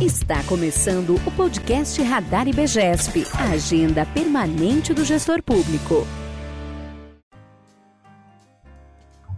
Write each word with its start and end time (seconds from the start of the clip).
Está 0.00 0.42
começando 0.44 1.16
o 1.26 1.30
podcast 1.32 2.02
Radar 2.02 2.48
IBGESP, 2.48 3.22
a 3.38 3.52
agenda 3.52 4.06
permanente 4.06 4.94
do 4.94 5.04
gestor 5.04 5.42
público. 5.42 6.06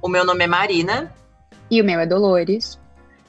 O 0.00 0.08
meu 0.08 0.24
nome 0.24 0.44
é 0.44 0.46
Marina. 0.46 1.12
E 1.68 1.82
o 1.82 1.84
meu 1.84 1.98
é 1.98 2.06
Dolores. 2.06 2.78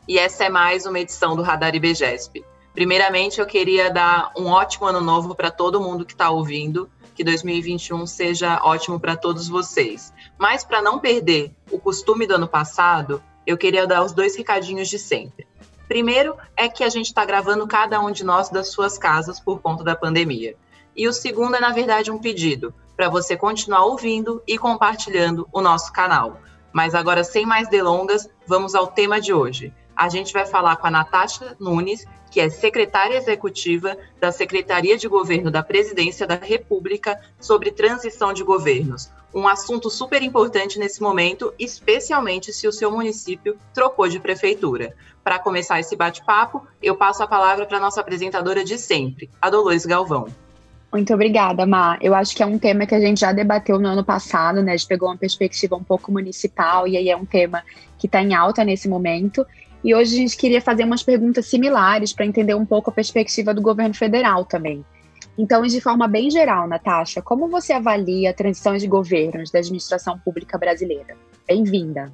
E 0.07 0.19
essa 0.19 0.43
é 0.43 0.49
mais 0.49 0.85
uma 0.85 0.99
edição 0.99 1.35
do 1.35 1.41
Radar 1.41 1.75
IBGESP. 1.75 2.45
Primeiramente, 2.71 3.39
eu 3.39 3.47
queria 3.47 3.89
dar 3.89 4.31
um 4.37 4.45
ótimo 4.45 4.85
ano 4.85 5.01
novo 5.01 5.33
para 5.33 5.49
todo 5.49 5.81
mundo 5.81 6.05
que 6.05 6.13
está 6.13 6.29
ouvindo, 6.29 6.87
que 7.15 7.23
2021 7.23 8.05
seja 8.05 8.61
ótimo 8.63 8.99
para 8.99 9.17
todos 9.17 9.47
vocês. 9.47 10.13
Mas 10.37 10.63
para 10.63 10.83
não 10.83 10.99
perder 10.99 11.51
o 11.71 11.79
costume 11.79 12.27
do 12.27 12.35
ano 12.35 12.47
passado, 12.47 13.23
eu 13.43 13.57
queria 13.57 13.87
dar 13.87 14.03
os 14.03 14.11
dois 14.11 14.35
recadinhos 14.35 14.87
de 14.87 14.99
sempre. 14.99 15.47
Primeiro 15.87 16.35
é 16.55 16.67
que 16.67 16.83
a 16.83 16.89
gente 16.89 17.07
está 17.07 17.25
gravando 17.25 17.67
cada 17.67 17.99
um 17.99 18.11
de 18.11 18.23
nós 18.23 18.49
das 18.49 18.69
suas 18.69 18.97
casas 18.97 19.39
por 19.39 19.61
conta 19.61 19.83
da 19.83 19.95
pandemia. 19.95 20.55
E 20.95 21.07
o 21.07 21.13
segundo 21.13 21.55
é, 21.55 21.59
na 21.59 21.71
verdade, 21.71 22.11
um 22.11 22.19
pedido 22.19 22.73
para 22.95 23.09
você 23.09 23.35
continuar 23.35 23.85
ouvindo 23.85 24.41
e 24.47 24.57
compartilhando 24.57 25.47
o 25.51 25.61
nosso 25.61 25.91
canal. 25.91 26.39
Mas 26.71 26.95
agora, 26.95 27.23
sem 27.23 27.45
mais 27.45 27.67
delongas, 27.67 28.29
vamos 28.47 28.75
ao 28.75 28.87
tema 28.87 29.19
de 29.19 29.33
hoje. 29.33 29.73
A 29.95 30.09
gente 30.09 30.33
vai 30.33 30.45
falar 30.45 30.75
com 30.77 30.87
a 30.87 30.91
Natasha 30.91 31.55
Nunes, 31.59 32.05
que 32.31 32.39
é 32.39 32.49
secretária 32.49 33.15
executiva 33.15 33.95
da 34.19 34.31
Secretaria 34.31 34.97
de 34.97 35.07
Governo 35.07 35.51
da 35.51 35.61
Presidência 35.61 36.25
da 36.25 36.35
República 36.35 37.19
sobre 37.39 37.71
transição 37.71 38.33
de 38.33 38.43
governos. 38.43 39.11
Um 39.33 39.47
assunto 39.47 39.89
super 39.89 40.21
importante 40.21 40.77
nesse 40.77 41.01
momento, 41.01 41.53
especialmente 41.57 42.53
se 42.53 42.67
o 42.67 42.71
seu 42.71 42.91
município 42.91 43.57
trocou 43.73 44.07
de 44.07 44.19
prefeitura. 44.19 44.93
Para 45.23 45.39
começar 45.39 45.79
esse 45.79 45.95
bate-papo, 45.95 46.67
eu 46.81 46.95
passo 46.95 47.23
a 47.23 47.27
palavra 47.27 47.65
para 47.65 47.79
nossa 47.79 47.99
apresentadora 47.99 48.63
de 48.63 48.77
sempre, 48.77 49.29
a 49.41 49.49
Dolores 49.49 49.85
Galvão. 49.85 50.27
Muito 50.91 51.11
obrigada, 51.11 51.65
Má. 51.65 51.97
Eu 51.99 52.13
acho 52.13 52.35
que 52.35 52.43
é 52.43 52.45
um 52.45 52.59
tema 52.59 52.85
que 52.85 52.93
a 52.93 52.99
gente 52.99 53.21
já 53.21 53.31
debateu 53.31 53.79
no 53.79 53.87
ano 53.87 54.03
passado, 54.03 54.61
né? 54.61 54.73
A 54.73 54.77
gente 54.77 54.87
pegou 54.87 55.09
uma 55.09 55.17
perspectiva 55.17 55.75
um 55.75 55.83
pouco 55.83 56.11
municipal 56.11 56.87
e 56.87 56.95
aí 56.95 57.09
é 57.09 57.17
um 57.17 57.25
tema 57.25 57.63
que 57.97 58.05
está 58.05 58.21
em 58.21 58.35
alta 58.35 58.63
nesse 58.63 58.87
momento. 58.87 59.43
E 59.83 59.95
hoje 59.95 60.13
a 60.13 60.17
gente 60.19 60.37
queria 60.37 60.61
fazer 60.61 60.83
umas 60.83 61.01
perguntas 61.01 61.47
similares 61.47 62.13
para 62.13 62.27
entender 62.27 62.53
um 62.53 62.65
pouco 62.65 62.91
a 62.91 62.93
perspectiva 62.93 63.55
do 63.55 63.61
governo 63.61 63.95
federal 63.95 64.45
também. 64.45 64.85
Então, 65.37 65.63
de 65.63 65.81
forma 65.81 66.07
bem 66.07 66.29
geral, 66.29 66.67
Natasha, 66.67 67.21
como 67.21 67.47
você 67.47 67.73
avalia 67.73 68.29
a 68.29 68.33
transição 68.33 68.77
de 68.77 68.85
governos 68.85 69.49
da 69.49 69.59
administração 69.59 70.19
pública 70.19 70.59
brasileira? 70.59 71.17
Bem-vinda. 71.47 72.11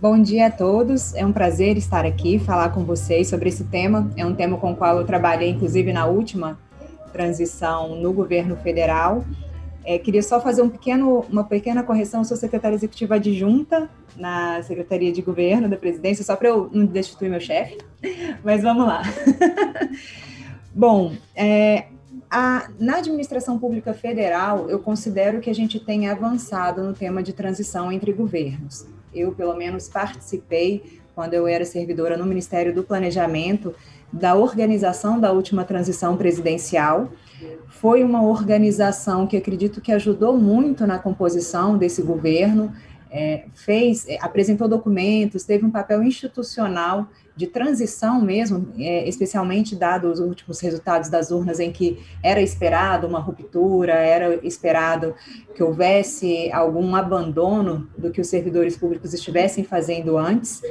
Bom 0.00 0.20
dia 0.20 0.46
a 0.46 0.50
todos, 0.50 1.12
é 1.14 1.26
um 1.26 1.32
prazer 1.32 1.76
estar 1.76 2.04
aqui, 2.04 2.38
falar 2.38 2.68
com 2.68 2.84
vocês 2.84 3.28
sobre 3.28 3.48
esse 3.48 3.64
tema. 3.64 4.08
É 4.16 4.24
um 4.24 4.34
tema 4.34 4.56
com 4.58 4.72
o 4.72 4.76
qual 4.76 4.98
eu 4.98 5.04
trabalhei, 5.04 5.50
inclusive, 5.50 5.92
na 5.92 6.06
última 6.06 6.56
transição 7.12 7.96
no 7.96 8.12
governo 8.12 8.56
federal. 8.56 9.24
É, 9.84 9.98
queria 9.98 10.22
só 10.22 10.40
fazer 10.40 10.62
um 10.62 10.68
pequeno, 10.68 11.24
uma 11.30 11.44
pequena 11.44 11.82
correção, 11.82 12.20
eu 12.20 12.24
sou 12.24 12.36
secretária 12.36 12.76
executiva 12.76 13.16
adjunta 13.16 13.90
na 14.16 14.62
Secretaria 14.62 15.12
de 15.12 15.22
Governo 15.22 15.68
da 15.68 15.76
Presidência, 15.76 16.24
só 16.24 16.36
para 16.36 16.48
eu 16.48 16.70
não 16.72 16.86
destituir 16.86 17.30
meu 17.30 17.40
chefe, 17.40 17.78
mas 18.44 18.62
vamos 18.62 18.86
lá. 18.86 19.02
Bom, 20.78 21.14
é, 21.34 21.86
a, 22.30 22.68
na 22.78 22.98
administração 22.98 23.58
pública 23.58 23.94
federal, 23.94 24.68
eu 24.68 24.78
considero 24.78 25.40
que 25.40 25.48
a 25.48 25.54
gente 25.54 25.80
tem 25.80 26.06
avançado 26.06 26.82
no 26.82 26.92
tema 26.92 27.22
de 27.22 27.32
transição 27.32 27.90
entre 27.90 28.12
governos. 28.12 28.84
Eu, 29.14 29.32
pelo 29.32 29.56
menos, 29.56 29.88
participei, 29.88 31.00
quando 31.14 31.32
eu 31.32 31.48
era 31.48 31.64
servidora 31.64 32.18
no 32.18 32.26
Ministério 32.26 32.74
do 32.74 32.82
Planejamento, 32.82 33.74
da 34.12 34.34
organização 34.34 35.18
da 35.18 35.32
última 35.32 35.64
transição 35.64 36.14
presidencial. 36.14 37.08
Foi 37.68 38.04
uma 38.04 38.22
organização 38.22 39.26
que 39.26 39.38
acredito 39.38 39.80
que 39.80 39.92
ajudou 39.92 40.36
muito 40.36 40.86
na 40.86 40.98
composição 40.98 41.78
desse 41.78 42.02
governo 42.02 42.70
é, 43.10 43.44
fez, 43.54 44.06
é, 44.08 44.18
apresentou 44.20 44.68
documentos, 44.68 45.44
teve 45.44 45.64
um 45.64 45.70
papel 45.70 46.02
institucional 46.02 47.08
de 47.36 47.46
transição 47.46 48.20
mesmo, 48.22 48.72
é, 48.78 49.06
especialmente 49.06 49.76
dados 49.76 50.18
os 50.18 50.26
últimos 50.26 50.58
resultados 50.60 51.10
das 51.10 51.30
urnas 51.30 51.60
em 51.60 51.70
que 51.70 52.02
era 52.22 52.40
esperado 52.40 53.06
uma 53.06 53.20
ruptura, 53.20 53.92
era 53.92 54.34
esperado 54.46 55.14
que 55.54 55.62
houvesse 55.62 56.50
algum 56.50 56.96
abandono 56.96 57.88
do 57.96 58.10
que 58.10 58.22
os 58.22 58.28
servidores 58.28 58.76
públicos 58.76 59.12
estivessem 59.12 59.64
fazendo 59.64 60.16
antes. 60.16 60.62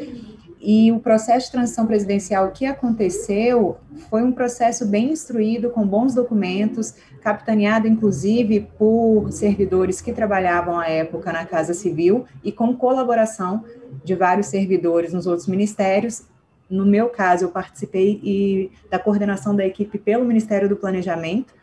E 0.68 0.92
o 0.92 1.00
processo 1.00 1.46
de 1.46 1.52
transição 1.52 1.86
presidencial 1.86 2.50
que 2.50 2.66
aconteceu 2.66 3.78
foi 4.10 4.24
um 4.24 4.32
processo 4.32 4.84
bem 4.84 5.12
instruído, 5.12 5.70
com 5.70 5.86
bons 5.86 6.16
documentos, 6.16 6.96
capitaneado 7.22 7.88
inclusive 7.88 8.68
por 8.76 9.32
servidores 9.32 10.02
que 10.02 10.12
trabalhavam 10.12 10.80
à 10.80 10.88
época 10.88 11.32
na 11.32 11.46
Casa 11.46 11.76
Civil 11.76 12.26
e 12.44 12.52
com 12.52 12.76
colaboração 12.76 13.64
de 14.04 14.16
vários 14.16 14.48
servidores 14.48 15.14
nos 15.14 15.28
outros 15.28 15.48
ministérios. 15.48 16.24
No 16.68 16.84
meu 16.84 17.10
caso, 17.10 17.46
eu 17.46 17.50
participei 17.50 18.20
e, 18.24 18.72
da 18.90 18.98
coordenação 18.98 19.56
da 19.56 19.64
equipe 19.64 20.00
pelo 20.00 20.26
Ministério 20.26 20.68
do 20.68 20.76
Planejamento, 20.76 21.54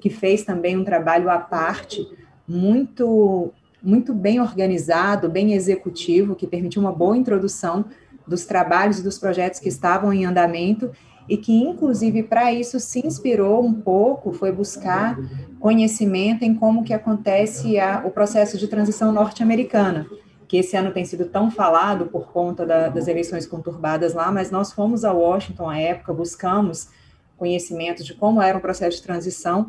que 0.00 0.08
fez 0.08 0.44
também 0.44 0.76
um 0.76 0.84
trabalho 0.84 1.28
à 1.28 1.38
parte, 1.38 2.08
muito, 2.46 3.52
muito 3.82 4.14
bem 4.14 4.40
organizado, 4.40 5.28
bem 5.28 5.52
executivo, 5.52 6.36
que 6.36 6.46
permitiu 6.46 6.80
uma 6.80 6.92
boa 6.92 7.16
introdução 7.16 7.86
dos 8.26 8.44
trabalhos 8.44 8.98
e 8.98 9.02
dos 9.02 9.18
projetos 9.18 9.60
que 9.60 9.68
estavam 9.68 10.12
em 10.12 10.24
andamento 10.24 10.90
e 11.28 11.36
que, 11.36 11.52
inclusive, 11.52 12.22
para 12.22 12.52
isso 12.52 12.80
se 12.80 13.06
inspirou 13.06 13.64
um 13.64 13.72
pouco, 13.72 14.32
foi 14.32 14.50
buscar 14.50 15.18
conhecimento 15.60 16.42
em 16.42 16.54
como 16.54 16.82
que 16.82 16.92
acontece 16.92 17.78
a, 17.78 18.02
o 18.04 18.10
processo 18.10 18.58
de 18.58 18.66
transição 18.66 19.12
norte-americana, 19.12 20.06
que 20.48 20.56
esse 20.56 20.76
ano 20.76 20.90
tem 20.90 21.04
sido 21.04 21.26
tão 21.26 21.50
falado 21.50 22.06
por 22.06 22.32
conta 22.32 22.66
da, 22.66 22.88
das 22.88 23.06
eleições 23.06 23.46
conturbadas 23.46 24.14
lá, 24.14 24.30
mas 24.32 24.50
nós 24.50 24.72
fomos 24.72 25.04
a 25.04 25.12
Washington 25.12 25.70
à 25.70 25.78
época, 25.78 26.12
buscamos 26.12 26.88
conhecimento 27.36 28.04
de 28.04 28.14
como 28.14 28.42
era 28.42 28.58
o 28.58 28.60
processo 28.60 28.98
de 28.98 29.02
transição, 29.02 29.68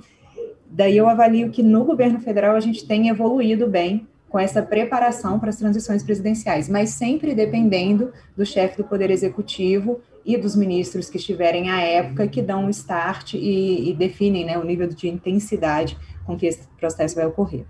daí 0.69 0.97
eu 0.97 1.07
avalio 1.07 1.51
que 1.51 1.63
no 1.63 1.83
governo 1.85 2.19
federal 2.19 2.55
a 2.55 2.59
gente 2.59 2.85
tem 2.85 3.09
evoluído 3.09 3.67
bem 3.67 4.07
com 4.33 4.39
essa 4.39 4.63
preparação 4.63 5.39
para 5.39 5.49
as 5.49 5.57
transições 5.57 6.01
presidenciais, 6.01 6.67
mas 6.67 6.89
sempre 6.89 7.35
dependendo 7.35 8.11
do 8.35 8.43
chefe 8.43 8.77
do 8.77 8.83
Poder 8.83 9.11
Executivo 9.11 10.01
e 10.25 10.35
dos 10.35 10.55
ministros 10.55 11.07
que 11.07 11.17
estiverem 11.17 11.69
à 11.69 11.79
época, 11.79 12.27
que 12.27 12.41
dão 12.41 12.65
o 12.65 12.69
start 12.71 13.35
e, 13.35 13.91
e 13.91 13.93
definem 13.93 14.43
né, 14.43 14.57
o 14.57 14.63
nível 14.63 14.87
de 14.87 15.07
intensidade 15.07 15.95
com 16.25 16.35
que 16.35 16.47
esse 16.47 16.67
processo 16.79 17.13
vai 17.13 17.27
ocorrer. 17.27 17.67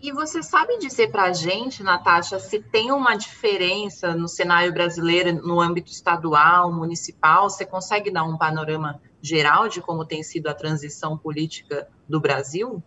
E 0.00 0.12
você 0.12 0.40
sabe 0.40 0.78
dizer 0.78 1.10
para 1.10 1.24
a 1.24 1.32
gente, 1.32 1.82
Natasha, 1.82 2.38
se 2.38 2.60
tem 2.60 2.92
uma 2.92 3.16
diferença 3.16 4.14
no 4.14 4.28
cenário 4.28 4.72
brasileiro 4.72 5.44
no 5.44 5.60
âmbito 5.60 5.90
estadual, 5.90 6.72
municipal? 6.72 7.50
Você 7.50 7.66
consegue 7.66 8.12
dar 8.12 8.22
um 8.22 8.38
panorama 8.38 9.00
geral 9.20 9.68
de 9.68 9.80
como 9.80 10.04
tem 10.04 10.22
sido 10.22 10.46
a 10.46 10.54
transição 10.54 11.18
política 11.18 11.88
do 12.08 12.20
Brasil? 12.20 12.80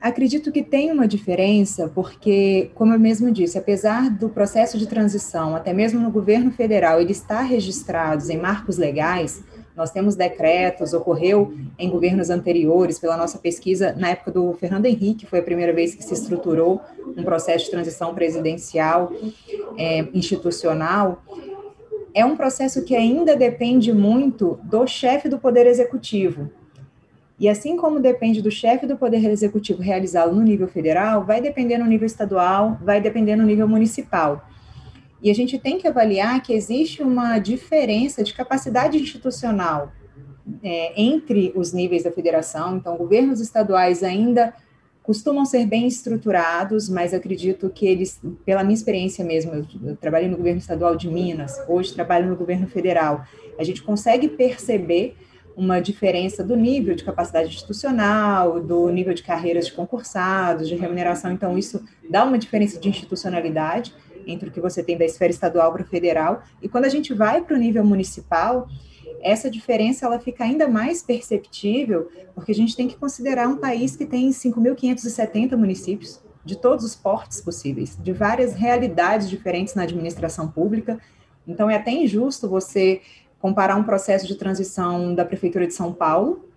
Acredito 0.00 0.50
que 0.50 0.62
tem 0.62 0.90
uma 0.90 1.06
diferença, 1.06 1.90
porque, 1.94 2.70
como 2.74 2.94
eu 2.94 2.98
mesmo 2.98 3.30
disse, 3.30 3.58
apesar 3.58 4.08
do 4.08 4.30
processo 4.30 4.78
de 4.78 4.86
transição, 4.86 5.54
até 5.54 5.74
mesmo 5.74 6.00
no 6.00 6.10
governo 6.10 6.50
federal, 6.50 7.02
ele 7.02 7.12
está 7.12 7.42
registrado 7.42 8.30
em 8.32 8.38
marcos 8.38 8.78
legais, 8.78 9.42
nós 9.76 9.90
temos 9.90 10.16
decretos, 10.16 10.94
ocorreu 10.94 11.52
em 11.78 11.90
governos 11.90 12.30
anteriores, 12.30 12.98
pela 12.98 13.14
nossa 13.14 13.38
pesquisa, 13.38 13.94
na 13.96 14.08
época 14.08 14.30
do 14.30 14.54
Fernando 14.54 14.86
Henrique, 14.86 15.26
foi 15.26 15.40
a 15.40 15.42
primeira 15.42 15.72
vez 15.72 15.94
que 15.94 16.02
se 16.02 16.14
estruturou 16.14 16.80
um 17.16 17.22
processo 17.22 17.66
de 17.66 17.70
transição 17.70 18.14
presidencial 18.14 19.12
é, 19.76 20.06
institucional. 20.14 21.22
É 22.14 22.24
um 22.24 22.36
processo 22.36 22.82
que 22.84 22.96
ainda 22.96 23.36
depende 23.36 23.92
muito 23.92 24.58
do 24.64 24.86
chefe 24.86 25.28
do 25.28 25.38
Poder 25.38 25.66
Executivo, 25.66 26.50
e 27.40 27.48
assim 27.48 27.74
como 27.74 27.98
depende 27.98 28.42
do 28.42 28.50
chefe 28.50 28.86
do 28.86 28.98
Poder 28.98 29.24
Executivo 29.24 29.80
realizá-lo 29.80 30.34
no 30.34 30.42
nível 30.42 30.68
federal, 30.68 31.24
vai 31.24 31.40
depender 31.40 31.78
no 31.78 31.86
nível 31.86 32.04
estadual, 32.04 32.78
vai 32.82 33.00
depender 33.00 33.34
no 33.34 33.44
nível 33.44 33.66
municipal. 33.66 34.46
E 35.22 35.30
a 35.30 35.34
gente 35.34 35.58
tem 35.58 35.78
que 35.78 35.88
avaliar 35.88 36.42
que 36.42 36.52
existe 36.52 37.02
uma 37.02 37.38
diferença 37.38 38.22
de 38.22 38.34
capacidade 38.34 38.98
institucional 38.98 39.90
é, 40.62 41.00
entre 41.00 41.50
os 41.56 41.72
níveis 41.72 42.02
da 42.02 42.12
federação. 42.12 42.76
Então, 42.76 42.94
governos 42.98 43.40
estaduais 43.40 44.02
ainda 44.02 44.52
costumam 45.02 45.46
ser 45.46 45.64
bem 45.64 45.86
estruturados, 45.86 46.90
mas 46.90 47.14
acredito 47.14 47.70
que 47.70 47.86
eles, 47.86 48.20
pela 48.44 48.62
minha 48.62 48.74
experiência 48.74 49.24
mesmo, 49.24 49.54
eu, 49.54 49.66
eu 49.82 49.96
trabalhei 49.96 50.28
no 50.28 50.36
governo 50.36 50.58
estadual 50.58 50.94
de 50.94 51.08
Minas, 51.08 51.58
hoje 51.66 51.94
trabalho 51.94 52.28
no 52.28 52.36
governo 52.36 52.66
federal, 52.66 53.24
a 53.58 53.64
gente 53.64 53.82
consegue 53.82 54.28
perceber 54.28 55.16
uma 55.56 55.80
diferença 55.80 56.42
do 56.42 56.56
nível 56.56 56.94
de 56.94 57.04
capacidade 57.04 57.48
institucional, 57.48 58.60
do 58.60 58.88
nível 58.90 59.12
de 59.12 59.22
carreiras 59.22 59.66
de 59.66 59.72
concursados, 59.72 60.68
de 60.68 60.74
remuneração. 60.74 61.32
Então, 61.32 61.56
isso 61.58 61.84
dá 62.08 62.24
uma 62.24 62.38
diferença 62.38 62.78
de 62.78 62.88
institucionalidade 62.88 63.94
entre 64.26 64.48
o 64.48 64.52
que 64.52 64.60
você 64.60 64.82
tem 64.82 64.96
da 64.96 65.04
esfera 65.04 65.30
estadual 65.30 65.72
para 65.72 65.82
o 65.82 65.86
federal. 65.86 66.42
E 66.62 66.68
quando 66.68 66.84
a 66.84 66.88
gente 66.88 67.12
vai 67.12 67.42
para 67.42 67.56
o 67.56 67.58
nível 67.58 67.84
municipal, 67.84 68.68
essa 69.22 69.50
diferença 69.50 70.06
ela 70.06 70.18
fica 70.18 70.44
ainda 70.44 70.66
mais 70.68 71.02
perceptível, 71.02 72.08
porque 72.34 72.52
a 72.52 72.54
gente 72.54 72.76
tem 72.76 72.88
que 72.88 72.96
considerar 72.96 73.48
um 73.48 73.56
país 73.56 73.96
que 73.96 74.06
tem 74.06 74.30
5.570 74.30 75.56
municípios, 75.56 76.20
de 76.42 76.56
todos 76.56 76.84
os 76.84 76.94
portes 76.94 77.40
possíveis, 77.40 77.98
de 78.02 78.12
várias 78.12 78.54
realidades 78.54 79.28
diferentes 79.28 79.74
na 79.74 79.82
administração 79.82 80.48
pública. 80.48 80.98
Então, 81.46 81.68
é 81.68 81.76
até 81.76 81.90
injusto 81.90 82.48
você 82.48 83.02
comparar 83.40 83.76
um 83.76 83.82
processo 83.82 84.26
de 84.26 84.34
transição 84.34 85.14
da 85.14 85.24
Prefeitura 85.24 85.66
de 85.66 85.74
São 85.74 85.92
Paulo 85.92 86.48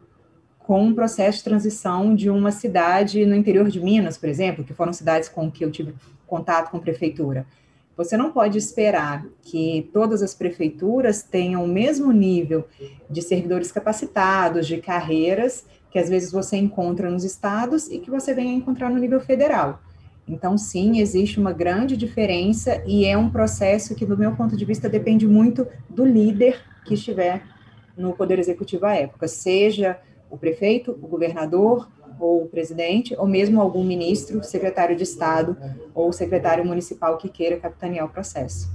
com 0.60 0.82
um 0.82 0.94
processo 0.94 1.40
de 1.40 1.44
transição 1.44 2.16
de 2.16 2.30
uma 2.30 2.52
cidade 2.52 3.26
no 3.26 3.36
interior 3.36 3.70
de 3.70 3.82
Minas, 3.82 4.18
por 4.18 4.30
exemplo, 4.30 4.64
que 4.64 4.74
foram 4.74 4.94
cidades 4.94 5.28
com 5.28 5.52
que 5.52 5.64
eu 5.64 5.72
tive 5.72 5.94
contato 6.26 6.72
com 6.72 6.80
prefeitura. 6.80 7.46
Você 7.96 8.18
não 8.18 8.32
pode 8.32 8.58
esperar 8.58 9.26
que 9.42 9.90
todas 9.94 10.24
as 10.24 10.34
prefeituras 10.34 11.22
tenham 11.22 11.64
o 11.64 11.68
mesmo 11.68 12.12
nível 12.12 12.66
de 13.10 13.22
servidores 13.22 13.72
capacitados, 13.72 14.66
de 14.66 14.78
carreiras, 14.78 15.66
que 15.92 16.00
às 16.00 16.10
vezes 16.10 16.32
você 16.32 16.58
encontra 16.58 17.12
nos 17.12 17.24
estados 17.24 17.88
e 17.90 18.00
que 18.00 18.10
você 18.10 18.34
vem 18.34 18.50
a 18.50 18.54
encontrar 18.54 18.90
no 18.90 18.98
nível 18.98 19.20
federal. 19.20 19.80
Então, 20.28 20.58
sim, 20.58 21.00
existe 21.00 21.40
uma 21.40 21.52
grande 21.52 21.96
diferença 21.98 22.82
e 22.88 23.06
é 23.06 23.16
um 23.18 23.30
processo 23.30 23.94
que, 23.94 24.06
do 24.06 24.18
meu 24.18 24.32
ponto 24.32 24.56
de 24.56 24.66
vista, 24.66 24.90
depende 24.90 25.28
muito 25.28 25.68
do 25.90 26.06
líder 26.06 26.73
que 26.84 26.94
estiver 26.94 27.44
no 27.98 28.14
Poder 28.14 28.40
Executivo 28.40 28.86
à 28.86 28.96
época, 28.96 29.28
seja 29.28 30.00
o 30.30 30.38
prefeito, 30.38 30.92
o 30.92 31.08
governador, 31.08 31.88
ou 32.20 32.44
o 32.44 32.48
presidente, 32.48 33.16
ou 33.18 33.28
mesmo 33.28 33.60
algum 33.62 33.84
ministro, 33.84 34.44
secretário 34.44 34.96
de 34.96 35.04
Estado 35.04 35.58
ou 35.94 36.12
secretário 36.14 36.66
municipal 36.66 37.18
que 37.18 37.30
queira 37.30 37.58
capitanear 37.58 38.06
o 38.06 38.10
processo. 38.10 38.72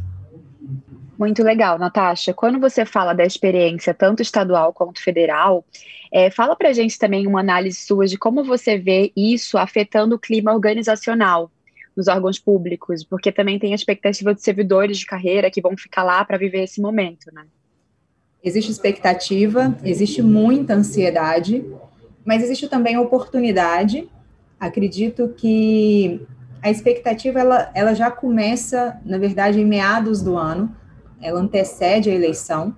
Muito 1.19 1.43
legal, 1.43 1.78
Natasha. 1.78 2.32
Quando 2.32 2.60
você 2.60 2.84
fala 2.84 3.12
da 3.12 3.25
experiência 3.25 3.93
tanto 3.93 4.22
estadual 4.22 4.72
quanto 4.72 5.02
federal, 5.02 5.64
é, 6.12 6.31
fala 6.31 6.55
para 6.55 6.72
gente 6.72 6.96
também 6.99 7.26
uma 7.26 7.40
análise 7.40 7.78
sua 7.78 8.06
de 8.06 8.16
como 8.16 8.44
você 8.44 8.78
vê 8.78 9.12
isso 9.16 9.58
afetando 9.58 10.14
o 10.14 10.19
clima 10.19 10.52
organizacional 10.52 11.50
nos 11.96 12.06
órgãos 12.06 12.38
públicos, 12.38 13.02
porque 13.02 13.32
também 13.32 13.58
tem 13.58 13.72
a 13.72 13.75
expectativa 13.75 14.32
de 14.32 14.40
servidores 14.40 14.99
de 14.99 15.06
carreira 15.06 15.50
que 15.50 15.60
vão 15.60 15.76
ficar 15.76 16.05
lá 16.05 16.25
para 16.25 16.38
viver 16.38 16.62
esse 16.62 16.81
momento, 16.81 17.32
né? 17.32 17.44
Existe 18.43 18.70
expectativa, 18.70 19.76
existe 19.82 20.23
muita 20.23 20.75
ansiedade, 20.75 21.64
mas 22.25 22.43
existe 22.43 22.69
também 22.69 22.96
oportunidade. 22.96 24.08
Acredito 24.61 25.35
que 25.37 26.20
a 26.62 26.70
expectativa 26.70 27.40
ela, 27.40 27.70
ela 27.75 27.94
já 27.94 28.11
começa, 28.11 29.00
na 29.05 29.19
verdade, 29.19 29.61
em 29.61 29.64
meados 29.64 30.23
do 30.23 30.37
ano, 30.37 30.75
ela 31.20 31.40
antecede 31.40 32.11
a 32.11 32.14
eleição, 32.14 32.75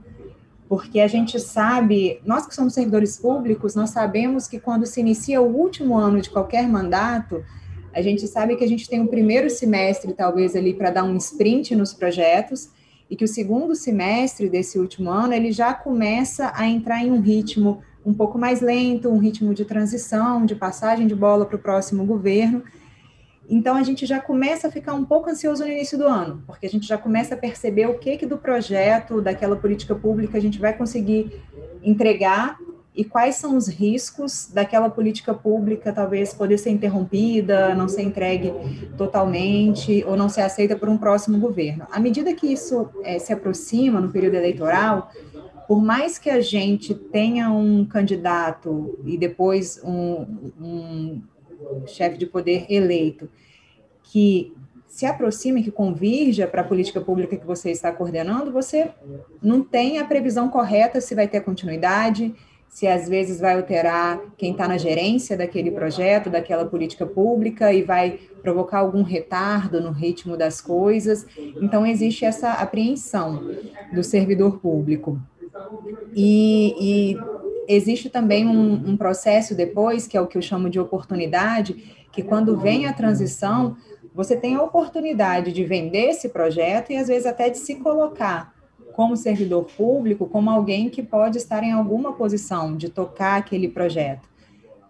porque 0.68 1.00
a 1.00 1.08
gente 1.08 1.38
sabe, 1.40 2.20
nós 2.24 2.46
que 2.46 2.54
somos 2.54 2.74
servidores 2.74 3.16
públicos, 3.18 3.74
nós 3.74 3.90
sabemos 3.90 4.46
que 4.46 4.60
quando 4.60 4.86
se 4.86 5.00
inicia 5.00 5.42
o 5.42 5.56
último 5.56 5.96
ano 5.96 6.20
de 6.20 6.30
qualquer 6.30 6.66
mandato, 6.68 7.44
a 7.92 8.00
gente 8.00 8.26
sabe 8.28 8.56
que 8.56 8.64
a 8.64 8.68
gente 8.68 8.88
tem 8.88 9.00
um 9.00 9.06
primeiro 9.06 9.50
semestre, 9.50 10.12
talvez, 10.12 10.54
ali 10.54 10.72
para 10.72 10.90
dar 10.90 11.04
um 11.04 11.16
sprint 11.16 11.74
nos 11.74 11.92
projetos, 11.92 12.70
e 13.10 13.16
que 13.16 13.24
o 13.24 13.28
segundo 13.28 13.74
semestre 13.74 14.48
desse 14.48 14.78
último 14.78 15.10
ano 15.10 15.34
ele 15.34 15.50
já 15.50 15.74
começa 15.74 16.52
a 16.54 16.66
entrar 16.66 17.04
em 17.04 17.10
um 17.10 17.20
ritmo 17.20 17.82
um 18.06 18.14
pouco 18.14 18.38
mais 18.38 18.60
lento, 18.60 19.10
um 19.10 19.18
ritmo 19.18 19.52
de 19.52 19.64
transição, 19.64 20.46
de 20.46 20.54
passagem 20.54 21.06
de 21.06 21.14
bola 21.14 21.44
para 21.44 21.56
o 21.56 21.58
próximo 21.58 22.06
governo. 22.06 22.62
Então 23.48 23.74
a 23.76 23.82
gente 23.82 24.06
já 24.06 24.20
começa 24.20 24.68
a 24.68 24.70
ficar 24.70 24.94
um 24.94 25.04
pouco 25.04 25.28
ansioso 25.28 25.64
no 25.64 25.70
início 25.70 25.98
do 25.98 26.06
ano, 26.06 26.42
porque 26.46 26.66
a 26.66 26.68
gente 26.70 26.86
já 26.86 26.96
começa 26.96 27.34
a 27.34 27.36
perceber 27.36 27.86
o 27.86 27.98
que 27.98 28.16
que 28.16 28.24
do 28.24 28.38
projeto, 28.38 29.20
daquela 29.20 29.56
política 29.56 29.94
pública 29.94 30.38
a 30.38 30.40
gente 30.40 30.60
vai 30.60 30.72
conseguir 30.72 31.42
entregar 31.82 32.56
e 32.94 33.04
quais 33.04 33.36
são 33.36 33.56
os 33.56 33.68
riscos 33.68 34.50
daquela 34.52 34.90
política 34.90 35.32
pública 35.32 35.92
talvez 35.92 36.34
poder 36.34 36.58
ser 36.58 36.70
interrompida, 36.70 37.74
não 37.74 37.88
ser 37.88 38.02
entregue 38.02 38.52
totalmente 38.96 40.04
ou 40.06 40.16
não 40.16 40.28
ser 40.28 40.42
aceita 40.42 40.76
por 40.76 40.88
um 40.88 40.98
próximo 40.98 41.38
governo. 41.38 41.86
À 41.90 42.00
medida 42.00 42.34
que 42.34 42.52
isso 42.52 42.88
é, 43.04 43.18
se 43.18 43.32
aproxima 43.32 44.00
no 44.00 44.10
período 44.10 44.34
eleitoral, 44.34 45.10
por 45.68 45.80
mais 45.80 46.18
que 46.18 46.28
a 46.28 46.40
gente 46.40 46.94
tenha 46.94 47.50
um 47.50 47.84
candidato 47.84 48.98
e 49.04 49.16
depois 49.16 49.80
um, 49.84 50.50
um 50.60 51.22
chefe 51.86 52.18
de 52.18 52.26
poder 52.26 52.66
eleito 52.68 53.30
que 54.02 54.52
se 54.88 55.06
aproxime, 55.06 55.62
que 55.62 55.70
convirja 55.70 56.48
para 56.48 56.62
a 56.62 56.64
política 56.64 57.00
pública 57.00 57.36
que 57.36 57.46
você 57.46 57.70
está 57.70 57.92
coordenando, 57.92 58.50
você 58.50 58.90
não 59.40 59.62
tem 59.62 60.00
a 60.00 60.04
previsão 60.04 60.48
correta 60.48 61.00
se 61.00 61.14
vai 61.14 61.28
ter 61.28 61.40
continuidade, 61.42 62.34
se 62.70 62.86
às 62.86 63.08
vezes 63.08 63.40
vai 63.40 63.56
alterar 63.56 64.20
quem 64.38 64.52
está 64.52 64.68
na 64.68 64.78
gerência 64.78 65.36
daquele 65.36 65.72
projeto, 65.72 66.30
daquela 66.30 66.64
política 66.64 67.04
pública 67.04 67.72
e 67.72 67.82
vai 67.82 68.20
provocar 68.42 68.78
algum 68.78 69.02
retardo 69.02 69.80
no 69.80 69.90
ritmo 69.90 70.36
das 70.36 70.60
coisas. 70.60 71.26
Então, 71.60 71.84
existe 71.84 72.24
essa 72.24 72.52
apreensão 72.52 73.50
do 73.92 74.04
servidor 74.04 74.60
público. 74.60 75.20
E, 76.14 76.74
e 76.80 77.16
existe 77.66 78.08
também 78.08 78.46
um, 78.46 78.90
um, 78.90 78.96
processo 78.96 79.52
depois, 79.54 80.06
que 80.06 80.16
é 80.16 80.20
o 80.20 80.28
que 80.28 80.38
eu 80.38 80.42
chamo 80.42 80.70
de 80.70 80.78
oportunidade, 80.78 82.06
que 82.12 82.22
quando 82.22 82.56
vem 82.56 82.86
a 82.86 82.92
transição, 82.92 83.76
você 84.14 84.36
tem 84.36 84.54
a 84.54 84.62
oportunidade 84.62 85.52
de 85.52 85.64
vender 85.64 86.10
esse 86.10 86.28
projeto 86.28 86.92
e 86.92 86.96
às 86.96 87.08
vezes 87.08 87.26
até 87.26 87.50
de 87.50 87.58
se 87.58 87.74
colocar 87.76 88.59
como 88.94 89.16
servidor 89.16 89.64
público, 89.64 90.26
como 90.26 90.50
alguém 90.50 90.88
que 90.88 91.02
pode 91.02 91.38
estar 91.38 91.62
em 91.62 91.72
alguma 91.72 92.12
posição 92.12 92.76
de 92.76 92.88
tocar 92.88 93.36
aquele 93.36 93.68
projeto. 93.68 94.28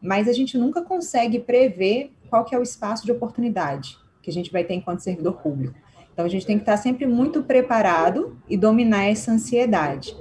Mas 0.00 0.28
a 0.28 0.32
gente 0.32 0.56
nunca 0.56 0.82
consegue 0.82 1.38
prever 1.38 2.12
qual 2.28 2.44
que 2.44 2.54
é 2.54 2.58
o 2.58 2.62
espaço 2.62 3.04
de 3.04 3.12
oportunidade 3.12 3.98
que 4.22 4.30
a 4.30 4.32
gente 4.32 4.52
vai 4.52 4.64
ter 4.64 4.74
enquanto 4.74 5.00
servidor 5.00 5.34
público. 5.34 5.74
Então 6.12 6.24
a 6.24 6.28
gente 6.28 6.46
tem 6.46 6.56
que 6.56 6.62
estar 6.62 6.76
sempre 6.76 7.06
muito 7.06 7.42
preparado 7.42 8.36
e 8.48 8.56
dominar 8.56 9.04
essa 9.04 9.32
ansiedade. 9.32 10.14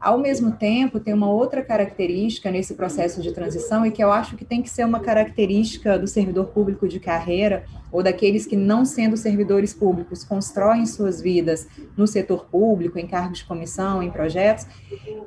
Ao 0.00 0.16
mesmo 0.16 0.52
tempo, 0.52 0.98
tem 0.98 1.12
uma 1.12 1.30
outra 1.30 1.62
característica 1.62 2.50
nesse 2.50 2.72
processo 2.72 3.20
de 3.20 3.32
transição 3.32 3.84
e 3.84 3.90
que 3.90 4.02
eu 4.02 4.10
acho 4.10 4.34
que 4.34 4.46
tem 4.46 4.62
que 4.62 4.70
ser 4.70 4.86
uma 4.86 4.98
característica 4.98 5.98
do 5.98 6.06
servidor 6.06 6.46
público 6.46 6.88
de 6.88 6.98
carreira 6.98 7.64
ou 7.92 8.02
daqueles 8.02 8.46
que, 8.46 8.56
não 8.56 8.86
sendo 8.86 9.14
servidores 9.18 9.74
públicos, 9.74 10.24
constroem 10.24 10.86
suas 10.86 11.20
vidas 11.20 11.68
no 11.98 12.06
setor 12.06 12.46
público, 12.46 12.98
em 12.98 13.06
cargos 13.06 13.40
de 13.40 13.44
comissão, 13.44 14.02
em 14.02 14.10
projetos, 14.10 14.66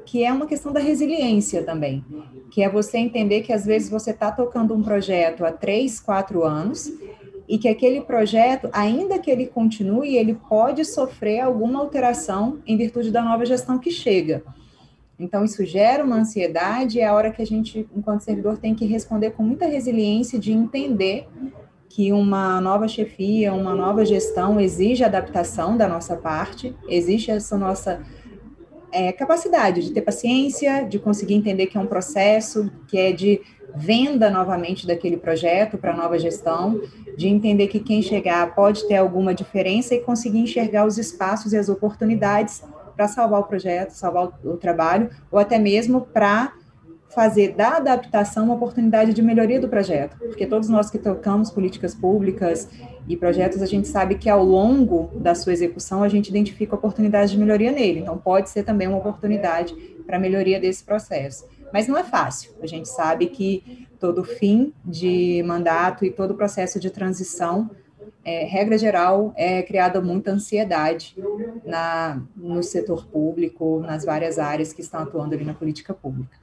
que 0.08 0.24
é 0.24 0.34
uma 0.34 0.48
questão 0.48 0.74
da 0.74 0.80
resiliência 0.80 1.62
também, 1.62 2.04
que 2.50 2.64
é 2.64 2.70
você 2.70 2.98
entender 2.98 3.42
que 3.42 3.54
às 3.54 3.68
vezes 3.68 3.92
você 3.92 4.10
está 4.10 4.32
tocando 4.32 4.74
um 4.74 4.82
projeto 4.82 5.46
há 5.46 5.52
três, 5.52 6.00
quatro 6.00 6.44
anos 6.44 6.92
e 7.48 7.60
que 7.60 7.68
aquele 7.68 8.02
projeto, 8.02 8.70
ainda 8.74 9.20
que 9.20 9.30
ele 9.30 9.46
continue, 9.46 10.16
ele 10.16 10.34
pode 10.34 10.84
sofrer 10.84 11.42
alguma 11.42 11.80
alteração 11.80 12.58
em 12.66 12.76
virtude 12.76 13.12
da 13.12 13.22
nova 13.22 13.46
gestão 13.46 13.78
que 13.78 13.92
chega. 13.92 14.42
Então, 15.20 15.44
isso 15.44 15.64
gera 15.66 16.04
uma 16.04 16.18
ansiedade, 16.18 17.00
é 17.00 17.06
a 17.06 17.14
hora 17.14 17.32
que 17.32 17.42
a 17.42 17.46
gente, 17.46 17.88
enquanto 17.96 18.22
servidor, 18.22 18.58
tem 18.58 18.74
que 18.74 18.86
responder 18.86 19.32
com 19.32 19.44
muita 19.44 19.66
resiliência 19.66 20.40
de 20.40 20.52
entender 20.52 21.28
que 21.88 22.12
uma 22.12 22.60
nova 22.60 22.88
chefia, 22.88 23.54
uma 23.54 23.76
nova 23.76 24.04
gestão 24.04 24.60
exige 24.60 25.04
adaptação 25.04 25.78
da 25.78 25.88
nossa 25.88 26.16
parte, 26.16 26.76
existe 26.90 27.30
essa 27.30 27.56
nossa 27.56 28.02
é, 28.92 29.12
capacidade 29.12 29.84
de 29.84 29.92
ter 29.92 30.02
paciência, 30.02 30.84
de 30.84 30.98
conseguir 30.98 31.36
entender 31.36 31.68
que 31.68 31.78
é 31.78 31.80
um 31.80 31.86
processo, 31.86 32.72
que 32.88 32.98
é 32.98 33.12
de 33.12 33.42
venda 33.76 34.30
novamente 34.30 34.86
daquele 34.86 35.18
projeto 35.18 35.78
para 35.78 35.94
a 35.94 35.98
nova 35.98 36.18
gestão, 36.18 36.82
de 37.18 37.28
entender 37.28 37.68
que 37.68 37.80
quem 37.80 38.02
chegar 38.02 38.54
pode 38.54 38.88
ter 38.88 38.96
alguma 38.96 39.34
diferença 39.34 39.94
e 39.96 40.00
conseguir 40.00 40.40
enxergar 40.40 40.86
os 40.86 40.98
espaços 40.98 41.54
e 41.54 41.58
as 41.58 41.70
oportunidades 41.70 42.64
para 42.96 43.08
salvar 43.08 43.42
o 43.42 43.44
projeto, 43.44 43.92
salvar 43.92 44.28
o, 44.44 44.52
o 44.52 44.58
trabalho, 44.58 45.10
ou 45.32 45.40
até 45.40 45.58
mesmo 45.58 46.02
para 46.02 46.54
fazer 47.14 47.54
da 47.54 47.78
adaptação 47.78 48.46
uma 48.46 48.56
oportunidade 48.56 49.14
de 49.14 49.22
melhoria 49.22 49.60
do 49.60 49.70
projeto, 49.70 50.18
porque 50.18 50.48
todos 50.48 50.68
nós 50.68 50.90
que 50.90 50.98
tocamos 50.98 51.52
políticas 51.52 51.94
públicas 51.94 52.68
e 53.08 53.16
projetos, 53.16 53.62
a 53.62 53.66
gente 53.66 53.88
sabe 53.88 54.16
que 54.16 54.30
ao 54.30 54.44
longo 54.44 55.12
da 55.20 55.36
sua 55.36 55.54
execução 55.54 56.02
a 56.02 56.10
gente 56.10 56.30
identifica 56.30 56.76
oportunidades 56.76 57.32
de 57.32 57.38
melhoria 57.38 57.72
nele, 57.72 58.00
então 58.00 58.18
pode 58.18 58.50
ser 58.50 58.64
também 58.64 58.88
uma 58.88 58.98
oportunidade 58.98 59.74
para 60.06 60.18
melhoria 60.18 60.60
desse 60.60 60.84
processo. 60.84 61.48
Mas 61.72 61.88
não 61.88 61.98
é 61.98 62.04
fácil, 62.04 62.52
a 62.62 62.68
gente 62.68 62.90
sabe 62.90 63.28
que 63.28 63.88
todo 64.00 64.24
fim 64.24 64.74
de 64.84 65.44
mandato 65.46 66.04
e 66.04 66.12
todo 66.12 66.36
processo 66.36 66.80
de 66.80 66.90
transição 66.90 67.70
é, 68.26 68.46
regra 68.46 68.78
geral, 68.78 69.34
é 69.36 69.62
criada 69.62 70.02
muita 70.02 70.32
ansiedade 70.32 71.16
na, 71.66 72.22
no 72.36 72.64
setor 72.64 73.06
público, 73.08 73.82
nas 73.82 74.06
várias 74.06 74.40
áreas 74.40 74.72
que 74.72 74.82
estão 74.82 75.02
atuando 75.02 75.36
ali 75.36 75.44
na 75.44 75.54
política 75.54 75.94
pública. 75.94 76.38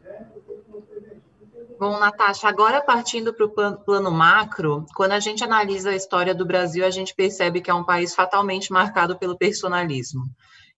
Bom, 1.79 1.99
Natasha, 1.99 2.47
agora 2.47 2.83
partindo 2.83 3.33
para 3.33 3.47
o 3.47 3.77
plano, 3.79 4.11
macro, 4.11 4.85
quando 4.95 5.13
a 5.13 5.21
gente 5.21 5.43
analisa 5.43 5.91
a 5.91 5.97
história 5.97 6.35
do 6.35 6.45
Brasil, 6.45 6.85
a 6.85 6.91
gente 6.91 7.15
percebe 7.15 7.63
que 7.63 7.71
é 7.71 7.75
um 7.75 7.85
país 7.85 8.15
fatalmente 8.15 8.71
marcado 8.71 9.19
pelo 9.19 9.39
personalismo 9.39 10.25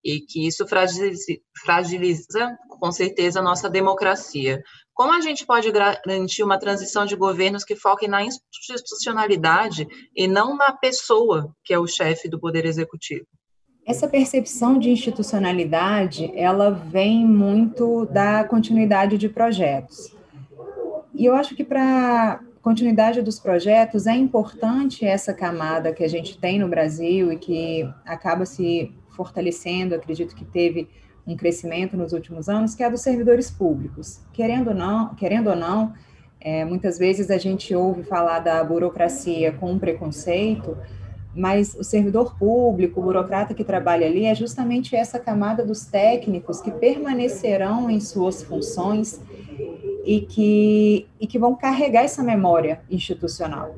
e 0.05 0.21
que 0.21 0.47
isso 0.47 0.65
fragiliza, 0.67 1.25
fragiliza 1.65 2.57
com 2.83 2.91
certeza, 2.91 3.39
a 3.39 3.43
nossa 3.43 3.71
democracia. 3.71 4.61
Como 4.95 5.13
a 5.13 5.21
gente 5.21 5.47
pode 5.47 5.71
garantir 5.73 6.43
uma 6.43 6.59
transição 6.59 7.07
de 7.07 7.17
governos 7.17 7.65
que 7.65 7.75
foquem 7.75 8.09
na 8.09 8.23
institucionalidade 8.23 9.87
e 10.15 10.29
não 10.29 10.57
na 10.57 10.73
pessoa 10.73 11.55
que 11.65 11.73
é 11.73 11.79
o 11.79 11.87
chefe 11.87 12.29
do 12.29 12.39
Poder 12.39 12.67
Executivo? 12.67 13.27
Essa 13.87 14.07
percepção 14.07 14.79
de 14.79 14.91
institucionalidade, 14.91 16.31
ela 16.37 16.71
vem 16.71 17.27
muito 17.27 18.07
da 18.07 18.45
continuidade 18.45 19.19
de 19.19 19.29
projetos. 19.29 20.15
E 21.15 21.25
eu 21.25 21.35
acho 21.35 21.57
que 21.57 21.65
para 21.65 22.41
continuidade 22.61 23.21
dos 23.23 23.41
projetos 23.41 24.07
é 24.07 24.15
importante 24.15 25.05
essa 25.05 25.35
camada 25.35 25.93
que 25.93 26.05
a 26.05 26.09
gente 26.09 26.39
tem 26.39 26.61
no 26.61 26.69
Brasil 26.69 27.33
e 27.33 27.37
que 27.37 27.83
acaba 28.05 28.47
se 28.47 28.95
fortalecendo, 29.17 29.95
acredito 29.95 30.37
que 30.37 30.45
teve 30.45 30.89
um 31.27 31.37
crescimento 31.37 31.97
nos 31.97 32.13
últimos 32.13 32.49
anos, 32.49 32.75
que 32.75 32.83
é 32.83 32.87
a 32.87 32.89
dos 32.89 33.01
servidores 33.01 33.51
públicos. 33.51 34.21
Querendo 34.33 34.69
ou 34.69 34.75
não, 34.75 35.15
querendo 35.15 35.51
ou 35.51 35.57
não 35.57 35.93
é, 36.45 36.65
muitas 36.65 36.99
vezes 36.99 37.31
a 37.31 37.39
gente 37.39 37.73
ouve 37.73 38.03
falar 38.03 38.41
da 38.41 38.63
burocracia 38.65 39.53
com 39.53 39.71
um 39.71 39.79
preconceito, 39.79 40.77
mas 41.35 41.75
o 41.75 41.85
servidor 41.85 42.37
público, 42.37 43.01
o 43.01 43.05
burocrata 43.05 43.55
que 43.55 43.63
trabalha 43.63 44.07
ali, 44.07 44.27
é 44.27 44.35
justamente 44.35 44.97
essa 44.97 45.21
camada 45.21 45.65
dos 45.65 45.87
técnicos 45.87 46.61
que 46.61 46.73
permanecerão 46.73 47.89
em 47.89 48.01
suas 48.01 48.43
funções 48.43 49.21
e 50.05 50.21
que, 50.21 51.07
e 51.21 51.29
que 51.29 51.39
vão 51.39 51.55
carregar 51.55 52.03
essa 52.03 52.25
memória 52.25 52.81
institucional. 52.91 53.77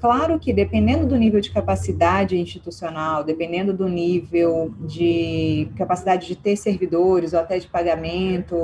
Claro 0.00 0.38
que 0.40 0.50
dependendo 0.50 1.06
do 1.06 1.14
nível 1.16 1.42
de 1.42 1.50
capacidade 1.50 2.34
institucional, 2.38 3.22
dependendo 3.22 3.74
do 3.74 3.86
nível 3.86 4.74
de 4.80 5.70
capacidade 5.76 6.26
de 6.26 6.34
ter 6.34 6.56
servidores 6.56 7.34
ou 7.34 7.40
até 7.40 7.58
de 7.58 7.68
pagamento 7.68 8.56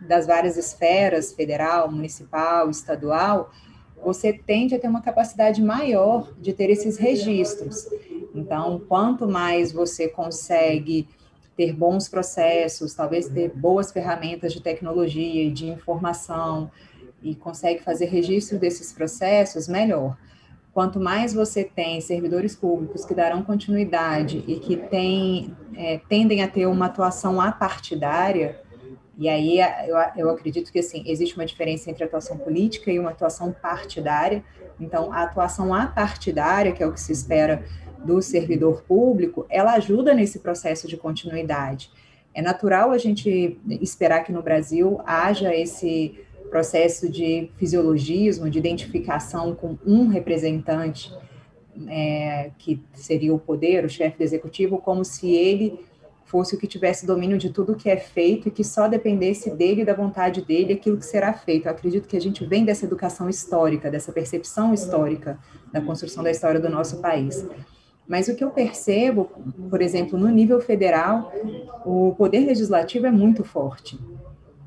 das 0.00 0.26
várias 0.26 0.56
esferas, 0.56 1.34
federal, 1.34 1.92
municipal, 1.92 2.70
estadual, 2.70 3.50
você 4.02 4.32
tende 4.32 4.74
a 4.74 4.78
ter 4.78 4.88
uma 4.88 5.02
capacidade 5.02 5.62
maior 5.62 6.32
de 6.40 6.54
ter 6.54 6.70
esses 6.70 6.96
registros. 6.96 7.86
Então, 8.34 8.80
quanto 8.88 9.28
mais 9.28 9.72
você 9.72 10.08
consegue 10.08 11.06
ter 11.54 11.74
bons 11.74 12.08
processos, 12.08 12.94
talvez 12.94 13.28
ter 13.28 13.50
boas 13.50 13.92
ferramentas 13.92 14.54
de 14.54 14.62
tecnologia 14.62 15.44
e 15.44 15.50
de 15.50 15.68
informação 15.68 16.70
e 17.22 17.34
consegue 17.34 17.82
fazer 17.82 18.06
registro 18.06 18.58
desses 18.58 18.90
processos, 18.90 19.68
melhor. 19.68 20.16
Quanto 20.72 20.98
mais 20.98 21.34
você 21.34 21.64
tem 21.64 22.00
servidores 22.00 22.56
públicos 22.56 23.04
que 23.04 23.14
darão 23.14 23.42
continuidade 23.42 24.42
e 24.46 24.58
que 24.58 24.76
tem, 24.76 25.54
é, 25.76 26.00
tendem 26.08 26.42
a 26.42 26.48
ter 26.48 26.66
uma 26.66 26.86
atuação 26.86 27.40
apartidária, 27.40 28.60
e 29.18 29.28
aí 29.28 29.60
eu, 29.60 29.96
eu 30.16 30.30
acredito 30.30 30.72
que 30.72 30.78
assim, 30.78 31.04
existe 31.06 31.36
uma 31.36 31.44
diferença 31.44 31.90
entre 31.90 32.02
atuação 32.02 32.38
política 32.38 32.90
e 32.90 32.98
uma 32.98 33.10
atuação 33.10 33.52
partidária. 33.52 34.42
Então, 34.80 35.12
a 35.12 35.22
atuação 35.22 35.74
apartidária, 35.74 36.72
que 36.72 36.82
é 36.82 36.86
o 36.86 36.92
que 36.92 37.00
se 37.00 37.12
espera 37.12 37.62
do 38.02 38.20
servidor 38.22 38.82
público, 38.82 39.46
ela 39.50 39.74
ajuda 39.74 40.14
nesse 40.14 40.38
processo 40.38 40.88
de 40.88 40.96
continuidade. 40.96 41.90
É 42.34 42.40
natural 42.40 42.90
a 42.90 42.98
gente 42.98 43.60
esperar 43.68 44.24
que 44.24 44.32
no 44.32 44.42
Brasil 44.42 45.00
haja 45.04 45.54
esse 45.54 46.18
processo 46.52 47.08
de 47.08 47.50
fisiologismo, 47.56 48.50
de 48.50 48.58
identificação 48.58 49.54
com 49.54 49.78
um 49.86 50.06
representante, 50.08 51.10
é, 51.88 52.50
que 52.58 52.78
seria 52.92 53.32
o 53.32 53.38
poder, 53.38 53.86
o 53.86 53.88
chefe 53.88 54.18
do 54.18 54.22
executivo, 54.22 54.76
como 54.76 55.02
se 55.02 55.34
ele 55.34 55.80
fosse 56.26 56.54
o 56.54 56.58
que 56.58 56.66
tivesse 56.66 57.06
domínio 57.06 57.38
de 57.38 57.48
tudo 57.48 57.74
que 57.74 57.88
é 57.88 57.96
feito 57.96 58.48
e 58.48 58.50
que 58.50 58.62
só 58.62 58.86
dependesse 58.86 59.48
dele 59.48 59.82
da 59.82 59.94
vontade 59.94 60.42
dele 60.42 60.74
aquilo 60.74 60.98
que 60.98 61.06
será 61.06 61.32
feito. 61.32 61.66
Eu 61.66 61.72
acredito 61.72 62.06
que 62.06 62.18
a 62.18 62.20
gente 62.20 62.44
vem 62.44 62.66
dessa 62.66 62.84
educação 62.84 63.30
histórica, 63.30 63.90
dessa 63.90 64.12
percepção 64.12 64.74
histórica 64.74 65.38
da 65.72 65.80
construção 65.80 66.22
da 66.22 66.30
história 66.30 66.60
do 66.60 66.68
nosso 66.68 67.00
país. 67.00 67.46
Mas 68.06 68.28
o 68.28 68.36
que 68.36 68.44
eu 68.44 68.50
percebo, 68.50 69.30
por 69.70 69.80
exemplo, 69.80 70.18
no 70.18 70.28
nível 70.28 70.60
federal, 70.60 71.32
o 71.82 72.14
poder 72.14 72.40
legislativo 72.40 73.06
é 73.06 73.10
muito 73.10 73.42
forte. 73.42 73.98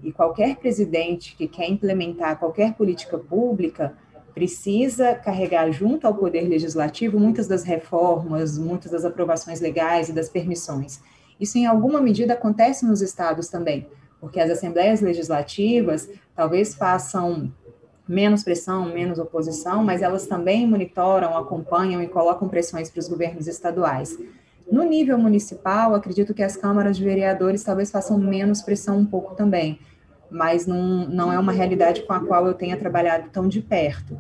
E 0.06 0.12
qualquer 0.12 0.58
presidente 0.58 1.36
que 1.36 1.48
quer 1.48 1.68
implementar 1.68 2.38
qualquer 2.38 2.76
política 2.76 3.18
pública 3.18 3.98
precisa 4.36 5.16
carregar 5.16 5.72
junto 5.72 6.06
ao 6.06 6.14
poder 6.14 6.48
legislativo 6.48 7.20
muitas 7.20 7.48
das 7.48 7.64
reformas, 7.64 8.56
muitas 8.56 8.92
das 8.92 9.04
aprovações 9.04 9.60
legais 9.60 10.08
e 10.08 10.14
das 10.14 10.30
permissões. 10.30 11.00
Isso, 11.40 11.58
em 11.58 11.66
alguma 11.66 12.00
medida, 12.00 12.34
acontece 12.34 12.86
nos 12.86 13.02
estados 13.02 13.48
também, 13.48 13.88
porque 14.22 14.40
as 14.40 14.52
assembleias 14.52 15.02
legislativas 15.02 16.08
talvez 16.36 16.76
façam 16.76 17.52
menos 18.08 18.44
pressão, 18.44 18.86
menos 18.86 19.18
oposição, 19.18 19.84
mas 19.84 20.04
elas 20.04 20.28
também 20.28 20.68
monitoram, 20.68 21.36
acompanham 21.36 22.04
e 22.04 22.08
colocam 22.08 22.48
pressões 22.48 22.92
para 22.92 23.00
os 23.00 23.08
governos 23.08 23.48
estaduais. 23.48 24.16
No 24.72 24.84
nível 24.84 25.18
municipal, 25.18 25.96
acredito 25.96 26.32
que 26.32 26.44
as 26.44 26.56
câmaras 26.56 26.96
de 26.96 27.04
vereadores 27.04 27.64
talvez 27.64 27.90
façam 27.90 28.20
menos 28.20 28.62
pressão 28.62 29.00
um 29.00 29.06
pouco 29.06 29.34
também, 29.34 29.80
mas 30.30 30.66
não, 30.66 31.08
não 31.08 31.32
é 31.32 31.40
uma 31.40 31.52
realidade 31.52 32.04
com 32.04 32.14
a 32.14 32.20
qual 32.20 32.46
eu 32.48 32.54
tenha 32.54 32.78
trabalhado 32.78 33.30
tão 33.30 33.48
de 33.48 33.62
perto. 33.62 34.18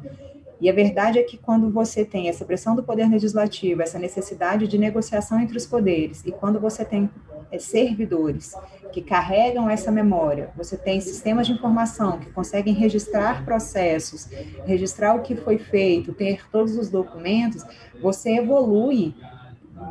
E 0.59 0.69
a 0.69 0.73
verdade 0.73 1.19
é 1.19 1.23
que 1.23 1.37
quando 1.37 1.69
você 1.69 2.05
tem 2.05 2.29
essa 2.29 2.45
pressão 2.45 2.75
do 2.75 2.83
poder 2.83 3.09
legislativo, 3.09 3.81
essa 3.81 3.99
necessidade 3.99 4.67
de 4.67 4.77
negociação 4.77 5.39
entre 5.39 5.57
os 5.57 5.65
poderes, 5.65 6.23
e 6.25 6.31
quando 6.31 6.59
você 6.59 6.85
tem 6.85 7.09
é, 7.51 7.59
servidores 7.59 8.55
que 8.91 9.01
carregam 9.01 9.69
essa 9.69 9.91
memória, 9.91 10.49
você 10.55 10.77
tem 10.77 11.01
sistemas 11.01 11.47
de 11.47 11.53
informação 11.53 12.17
que 12.19 12.31
conseguem 12.31 12.73
registrar 12.73 13.43
processos, 13.43 14.29
registrar 14.65 15.13
o 15.15 15.21
que 15.21 15.35
foi 15.35 15.57
feito, 15.57 16.13
ter 16.13 16.49
todos 16.49 16.77
os 16.77 16.89
documentos, 16.89 17.65
você 18.01 18.37
evolui 18.37 19.13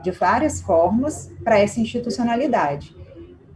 de 0.02 0.10
várias 0.10 0.62
formas 0.62 1.30
para 1.44 1.58
essa 1.58 1.78
institucionalidade 1.78 3.03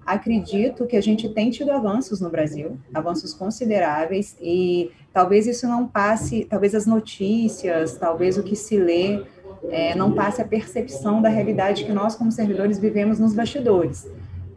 acredito 0.09 0.87
que 0.87 0.97
a 0.97 1.01
gente 1.03 1.29
tem 1.29 1.51
tido 1.51 1.71
avanços 1.71 2.21
no 2.21 2.31
Brasil, 2.31 2.79
avanços 2.95 3.35
consideráveis, 3.35 4.37
e 4.41 4.91
talvez 5.13 5.47
isso 5.47 5.69
não 5.69 5.87
passe, 5.87 6.45
talvez 6.45 6.75
as 6.75 6.87
notícias, 6.87 7.97
talvez 7.97 8.39
o 8.39 8.43
que 8.43 8.57
se 8.57 8.79
lê, 8.79 9.23
é, 9.71 9.95
não 9.95 10.13
passe 10.13 10.41
a 10.41 10.45
percepção 10.47 11.21
da 11.21 11.29
realidade 11.29 11.85
que 11.85 11.93
nós, 11.93 12.17
como 12.17 12.33
servidores, 12.33 12.79
vivemos 12.79 13.19
nos 13.21 13.35
bastidores. 13.35 14.11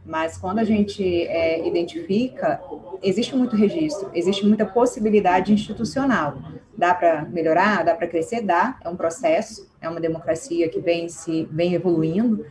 Mas 0.05 0.38
quando 0.38 0.60
a 0.60 0.63
gente 0.63 1.03
é, 1.03 1.67
identifica, 1.67 2.62
existe 3.03 3.36
muito 3.36 3.55
registro, 3.55 4.10
existe 4.13 4.46
muita 4.46 4.65
possibilidade 4.65 5.51
institucional. 5.51 6.38
Dá 6.77 6.93
para 6.93 7.25
melhorar, 7.25 7.84
dá 7.84 7.93
para 7.93 8.08
crescer, 8.08 8.41
dá, 8.41 8.77
é 8.84 8.89
um 8.89 8.96
processo, 8.96 9.70
é 9.81 9.89
uma 9.89 10.00
democracia 10.00 10.70
que 10.70 10.79
vem 10.79 11.10
se 11.10 11.48
vem 11.51 11.74
evoluindo, 11.74 12.46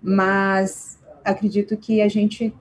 mas 0.00 0.98
acredito 1.24 1.76
que 1.76 2.00
a 2.00 2.08
gente 2.08 2.52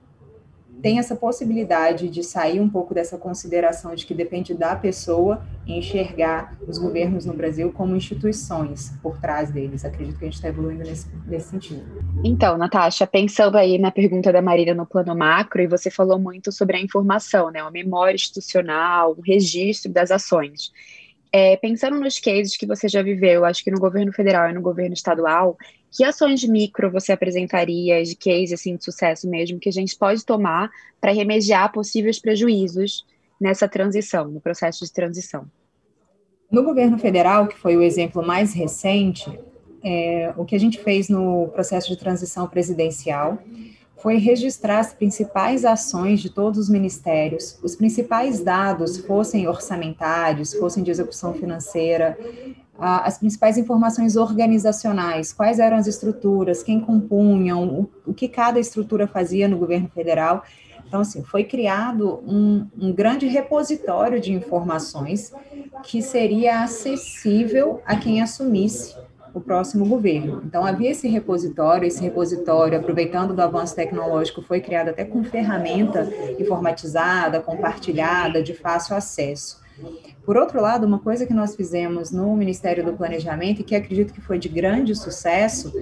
tem 0.84 1.00
essa 1.00 1.16
possibilidade 1.16 2.10
de 2.10 2.22
sair 2.22 2.60
um 2.60 2.68
pouco 2.68 2.94
dessa 2.94 3.18
consideração 3.18 3.96
de 3.96 4.06
que 4.06 4.14
depende 4.14 4.54
da 4.54 4.76
pessoa 4.76 5.42
e 5.66 5.78
enxergar 5.78 6.58
os 6.68 6.78
governos 6.78 7.26
no 7.26 7.34
Brasil 7.34 7.72
como 7.72 7.96
instituições 7.96 8.92
por 9.02 9.18
trás 9.18 9.50
deles. 9.50 9.86
Acredito 9.86 10.20
que 10.20 10.26
a 10.26 10.28
gente 10.28 10.36
está 10.36 10.50
evoluindo 10.50 10.84
nesse, 10.84 11.08
nesse 11.26 11.52
sentido. 11.52 11.86
Então, 12.22 12.58
Natasha, 12.58 13.08
pensando 13.08 13.58
aí 13.58 13.78
na 13.78 13.92
pergunta 13.92 14.34
da 14.34 14.42
Marília 14.42 14.76
no 14.76 14.86
plano 14.86 15.16
macro, 15.16 15.62
e 15.62 15.68
você 15.68 15.90
falou 15.90 16.20
muito 16.20 16.52
sobre 16.52 16.76
a 16.76 16.82
informação, 16.82 17.50
né, 17.50 17.62
a 17.62 17.72
memória 17.72 18.16
institucional, 18.16 19.16
o 19.18 19.22
registro 19.22 19.90
das 19.90 20.12
ações. 20.12 20.70
É, 21.32 21.56
pensando 21.56 21.98
nos 21.98 22.20
cases 22.20 22.58
que 22.58 22.66
você 22.66 22.90
já 22.90 23.02
viveu, 23.02 23.46
acho 23.46 23.64
que 23.64 23.72
no 23.72 23.80
governo 23.80 24.12
federal 24.12 24.50
e 24.50 24.54
no 24.54 24.62
governo 24.62 24.94
estadual, 24.94 25.58
que 25.94 26.04
ações 26.04 26.40
de 26.40 26.50
micro 26.50 26.92
você 26.92 27.12
apresentaria, 27.12 28.04
de 28.04 28.16
case 28.16 28.54
assim, 28.54 28.76
de 28.76 28.84
sucesso 28.84 29.30
mesmo, 29.30 29.60
que 29.60 29.70
a 29.70 29.72
gente 29.72 29.96
pode 29.96 30.26
tomar 30.26 30.72
para 31.00 31.12
remediar 31.12 31.72
possíveis 31.72 32.20
prejuízos 32.20 33.06
nessa 33.40 33.68
transição, 33.68 34.28
no 34.28 34.42
processo 34.42 34.84
de 34.84 34.92
transição? 34.92 35.46
No 36.52 36.64
governo 36.64 36.98
federal, 36.98 37.48
que 37.48 37.58
foi 37.58 37.78
o 37.78 37.84
exemplo 37.84 38.26
mais 38.26 38.54
recente, 38.54 39.40
é, 39.84 40.34
o 40.36 40.46
que 40.46 40.56
a 40.56 40.60
gente 40.60 40.80
fez 40.80 41.10
no 41.10 41.50
processo 41.50 41.90
de 41.90 41.98
transição 41.98 42.48
presidencial 42.48 43.38
foi 43.98 44.18
registrar 44.18 44.80
as 44.80 44.94
principais 44.94 45.64
ações 45.64 46.20
de 46.20 46.30
todos 46.30 46.60
os 46.60 46.70
ministérios, 46.70 47.58
os 47.64 47.76
principais 47.76 48.44
dados, 48.44 48.98
fossem 48.98 49.48
orçamentários, 49.48 50.54
fossem 50.54 50.84
de 50.84 50.92
execução 50.92 51.34
financeira, 51.34 52.18
as 52.78 53.18
principais 53.18 53.58
informações 53.58 54.16
organizacionais, 54.16 55.32
quais 55.32 55.60
eram 55.60 55.78
as 55.78 55.88
estruturas, 55.88 56.64
quem 56.64 56.80
compunham, 56.80 57.88
o, 58.06 58.14
que 58.14 58.28
cada 58.28 58.60
estrutura 58.60 59.08
fazia 59.08 59.48
no 59.48 59.58
governo 59.58 59.90
federal, 59.90 60.44
Então, 60.88 61.02
assim, 61.02 61.24
foi 61.24 61.44
criado 61.44 62.24
um, 62.28 62.68
um 62.80 62.94
grande 62.94 63.26
repositório 63.26 64.20
de 64.20 64.32
informações 64.32 65.34
que 65.84 66.02
seria 66.02 66.62
acessível 66.62 67.82
a 67.86 67.96
quem 67.96 68.22
assumisse 68.22 68.96
o 69.34 69.42
próximo 69.42 69.88
governo. 69.88 70.44
Então, 70.46 70.64
havia 70.64 70.92
esse 70.92 71.08
repositório, 71.08 71.88
esse 71.88 72.02
repositório, 72.02 72.78
aproveitando 72.78 73.34
do 73.34 73.42
avanço 73.42 73.76
tecnológico, 73.76 74.44
foi 74.44 74.62
criado 74.62 74.90
até 74.90 75.04
com 75.04 75.24
ferramenta 75.24 76.08
informatizada, 76.38 77.40
compartilhada, 77.42 78.44
de 78.44 78.54
fácil 78.54 78.96
acesso. 78.96 79.63
Por 80.26 80.38
outro 80.38 80.62
lado, 80.62 80.86
uma 80.86 81.00
coisa 81.00 81.26
que 81.26 81.34
nós 81.34 81.56
fizemos 81.56 82.12
no 82.12 82.36
Ministério 82.36 82.84
do 82.84 82.94
Planejamento 82.94 83.62
e 83.62 83.64
que 83.64 83.76
acredito 83.76 84.14
que 84.14 84.22
foi 84.22 84.40
de 84.40 84.48
grande 84.48 84.96
sucesso 84.96 85.74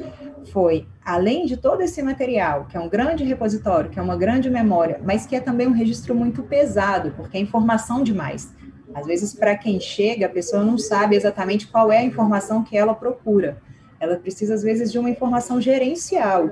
foi, 0.52 0.88
além 1.06 1.46
de 1.46 1.58
todo 1.58 1.82
esse 1.82 2.02
material, 2.02 2.66
que 2.66 2.76
é 2.76 2.80
um 2.80 2.90
grande 2.90 3.24
repositório, 3.24 3.90
que 3.90 4.00
é 4.00 4.02
uma 4.02 4.16
grande 4.16 4.50
memória, 4.50 5.00
mas 5.04 5.26
que 5.26 5.36
é 5.36 5.40
também 5.40 5.68
um 5.68 5.74
registro 5.74 6.16
muito 6.16 6.42
pesado, 6.44 7.12
porque 7.12 7.38
é 7.38 7.40
informação 7.40 8.04
demais. 8.04 8.52
Às 8.94 9.06
vezes, 9.06 9.34
para 9.34 9.56
quem 9.56 9.80
chega, 9.80 10.26
a 10.26 10.30
pessoa 10.30 10.64
não 10.64 10.78
sabe 10.78 11.16
exatamente 11.16 11.68
qual 11.68 11.92
é 11.92 12.00
a 12.00 12.04
informação 12.04 12.64
que 12.64 12.78
ela 12.78 12.94
procura. 12.94 13.62
Ela 14.00 14.18
precisa, 14.18 14.56
às 14.56 14.64
vezes, 14.64 14.92
de 14.92 15.00
uma 15.00 15.10
informação 15.10 15.62
gerencial. 15.62 16.50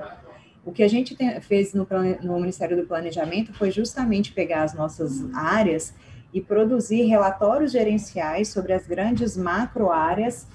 O 0.64 0.72
que 0.72 0.82
a 0.82 0.88
gente 0.88 1.16
tem, 1.16 1.40
fez 1.40 1.74
no, 1.74 1.86
no 2.22 2.38
Ministério 2.38 2.76
do 2.76 2.86
Planejamento 2.86 3.52
foi 3.52 3.70
justamente 3.70 4.32
pegar 4.32 4.62
as 4.62 4.74
nossas 4.74 5.24
áreas 5.34 5.94
e 6.32 6.40
produzir 6.40 7.02
relatórios 7.04 7.72
gerenciais 7.72 8.48
sobre 8.48 8.72
as 8.72 8.86
grandes 8.86 9.36
macro 9.36 9.90
áreas 9.90 10.46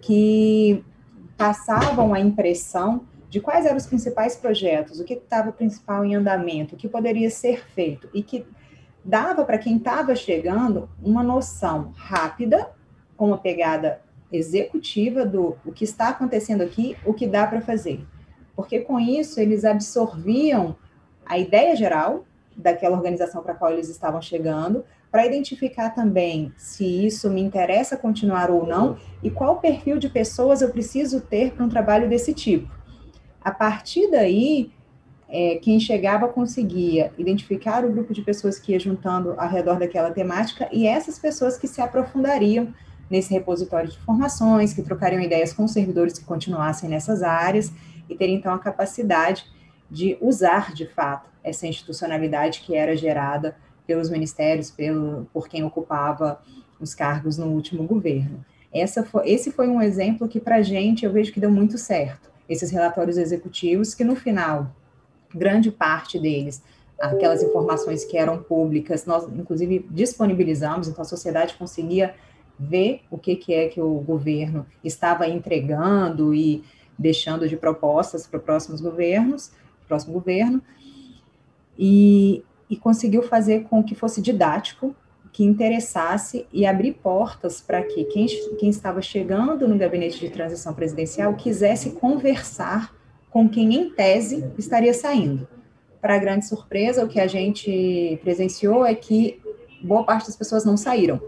que 0.00 0.84
passavam 1.36 2.12
a 2.12 2.20
impressão 2.20 3.06
de 3.28 3.40
quais 3.40 3.64
eram 3.64 3.76
os 3.76 3.86
principais 3.86 4.36
projetos, 4.36 4.98
o 4.98 5.04
que 5.04 5.14
estava 5.14 5.52
principal 5.52 6.04
em 6.04 6.16
andamento, 6.16 6.74
o 6.74 6.78
que 6.78 6.88
poderia 6.88 7.30
ser 7.30 7.64
feito 7.68 8.08
e 8.12 8.22
que 8.22 8.44
dava 9.04 9.44
para 9.44 9.56
quem 9.56 9.76
estava 9.76 10.14
chegando 10.16 10.88
uma 11.02 11.22
noção 11.22 11.92
rápida, 11.96 12.70
com 13.16 13.28
uma 13.28 13.38
pegada 13.38 14.02
executiva 14.32 15.24
do 15.24 15.56
o 15.64 15.72
que 15.72 15.84
está 15.84 16.08
acontecendo 16.08 16.62
aqui, 16.62 16.96
o 17.04 17.14
que 17.14 17.26
dá 17.26 17.46
para 17.46 17.60
fazer. 17.60 18.04
Porque 18.56 18.80
com 18.80 18.98
isso 18.98 19.40
eles 19.40 19.64
absorviam 19.64 20.76
a 21.24 21.38
ideia 21.38 21.74
geral 21.76 22.24
daquela 22.56 22.96
organização 22.96 23.42
para 23.42 23.52
a 23.52 23.56
qual 23.56 23.72
eles 23.72 23.88
estavam 23.88 24.20
chegando, 24.20 24.84
para 25.10 25.26
identificar 25.26 25.90
também 25.90 26.52
se 26.56 26.84
isso 26.84 27.28
me 27.28 27.40
interessa 27.40 27.96
continuar 27.96 28.50
ou 28.50 28.66
não 28.66 28.96
e 29.22 29.30
qual 29.30 29.58
perfil 29.58 29.98
de 29.98 30.08
pessoas 30.08 30.62
eu 30.62 30.70
preciso 30.70 31.20
ter 31.20 31.52
para 31.52 31.64
um 31.64 31.68
trabalho 31.68 32.08
desse 32.08 32.32
tipo. 32.32 32.70
A 33.40 33.50
partir 33.50 34.10
daí, 34.10 34.70
é, 35.28 35.56
quem 35.56 35.80
chegava 35.80 36.28
conseguia 36.28 37.12
identificar 37.18 37.84
o 37.84 37.90
grupo 37.90 38.12
de 38.12 38.22
pessoas 38.22 38.58
que 38.58 38.72
ia 38.72 38.78
juntando 38.78 39.34
ao 39.36 39.48
redor 39.48 39.78
daquela 39.78 40.10
temática 40.10 40.68
e 40.70 40.86
essas 40.86 41.18
pessoas 41.18 41.56
que 41.56 41.66
se 41.66 41.80
aprofundariam 41.80 42.72
nesse 43.08 43.32
repositório 43.32 43.88
de 43.88 43.96
informações, 43.96 44.72
que 44.72 44.82
trocariam 44.82 45.20
ideias 45.20 45.52
com 45.52 45.66
servidores 45.66 46.18
que 46.18 46.24
continuassem 46.24 46.88
nessas 46.88 47.22
áreas 47.22 47.72
e 48.08 48.14
teriam 48.14 48.38
então 48.38 48.54
a 48.54 48.58
capacidade 48.58 49.44
de 49.90 50.16
usar 50.20 50.72
de 50.72 50.86
fato 50.86 51.28
essa 51.42 51.66
institucionalidade 51.66 52.60
que 52.60 52.76
era 52.76 52.96
gerada 52.96 53.56
pelos 53.90 54.08
ministérios, 54.08 54.70
pelo, 54.70 55.26
por 55.32 55.48
quem 55.48 55.64
ocupava 55.64 56.40
os 56.78 56.94
cargos 56.94 57.36
no 57.36 57.46
último 57.46 57.82
governo. 57.82 58.44
Essa 58.72 59.02
foi, 59.02 59.28
esse 59.28 59.50
foi 59.50 59.66
um 59.66 59.82
exemplo 59.82 60.28
que, 60.28 60.38
para 60.38 60.56
a 60.56 60.62
gente, 60.62 61.04
eu 61.04 61.10
vejo 61.10 61.32
que 61.32 61.40
deu 61.40 61.50
muito 61.50 61.76
certo. 61.76 62.30
Esses 62.48 62.70
relatórios 62.70 63.18
executivos, 63.18 63.92
que 63.92 64.04
no 64.04 64.14
final, 64.14 64.70
grande 65.34 65.72
parte 65.72 66.20
deles, 66.20 66.62
aquelas 67.00 67.42
informações 67.42 68.04
que 68.04 68.16
eram 68.16 68.40
públicas, 68.40 69.04
nós, 69.06 69.26
inclusive, 69.36 69.84
disponibilizamos, 69.90 70.86
então 70.86 71.02
a 71.02 71.04
sociedade 71.04 71.54
conseguia 71.54 72.14
ver 72.56 73.00
o 73.10 73.18
que, 73.18 73.34
que 73.34 73.52
é 73.52 73.66
que 73.66 73.80
o 73.80 73.94
governo 73.94 74.64
estava 74.84 75.26
entregando 75.26 76.32
e 76.32 76.62
deixando 76.96 77.48
de 77.48 77.56
propostas 77.56 78.24
para 78.24 78.38
próximos 78.38 78.80
governos, 78.80 79.50
próximo 79.88 80.12
governo, 80.12 80.62
e 81.76 82.44
e 82.70 82.76
conseguiu 82.76 83.22
fazer 83.22 83.64
com 83.64 83.82
que 83.82 83.96
fosse 83.96 84.22
didático, 84.22 84.94
que 85.32 85.44
interessasse 85.44 86.46
e 86.52 86.64
abrir 86.64 86.92
portas 86.94 87.60
para 87.60 87.82
que 87.82 88.04
quem, 88.04 88.26
quem 88.58 88.70
estava 88.70 89.02
chegando 89.02 89.66
no 89.66 89.76
gabinete 89.76 90.20
de 90.20 90.30
transição 90.30 90.72
presidencial 90.72 91.34
quisesse 91.34 91.90
conversar 91.90 92.94
com 93.30 93.48
quem, 93.48 93.74
em 93.74 93.90
tese, 93.90 94.44
estaria 94.58 94.94
saindo. 94.94 95.46
Para 96.00 96.18
grande 96.18 96.46
surpresa, 96.46 97.04
o 97.04 97.08
que 97.08 97.20
a 97.20 97.26
gente 97.26 98.18
presenciou 98.22 98.84
é 98.84 98.94
que 98.94 99.40
boa 99.82 100.04
parte 100.04 100.26
das 100.26 100.36
pessoas 100.36 100.64
não 100.64 100.76
saíram. 100.76 101.20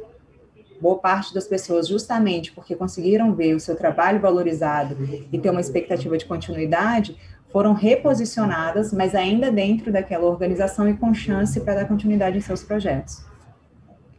Boa 0.81 0.99
parte 0.99 1.33
das 1.33 1.47
pessoas, 1.47 1.87
justamente 1.87 2.51
porque 2.51 2.75
conseguiram 2.75 3.35
ver 3.35 3.55
o 3.55 3.61
seu 3.61 3.77
trabalho 3.77 4.21
valorizado 4.21 4.97
e 5.31 5.39
ter 5.39 5.51
uma 5.51 5.61
expectativa 5.61 6.19
de 6.19 6.25
continuidade, 6.25 7.17
foram 7.53 7.75
reposicionadas, 7.75 8.93
mas 8.93 9.15
ainda 9.15 9.51
dentro 9.51 9.93
daquela 9.93 10.27
organização 10.27 10.89
e 10.89 10.95
com 10.95 11.13
chance 11.13 11.61
para 11.61 11.75
dar 11.75 11.85
continuidade 11.87 12.39
em 12.39 12.41
seus 12.41 12.63
projetos. 12.63 13.23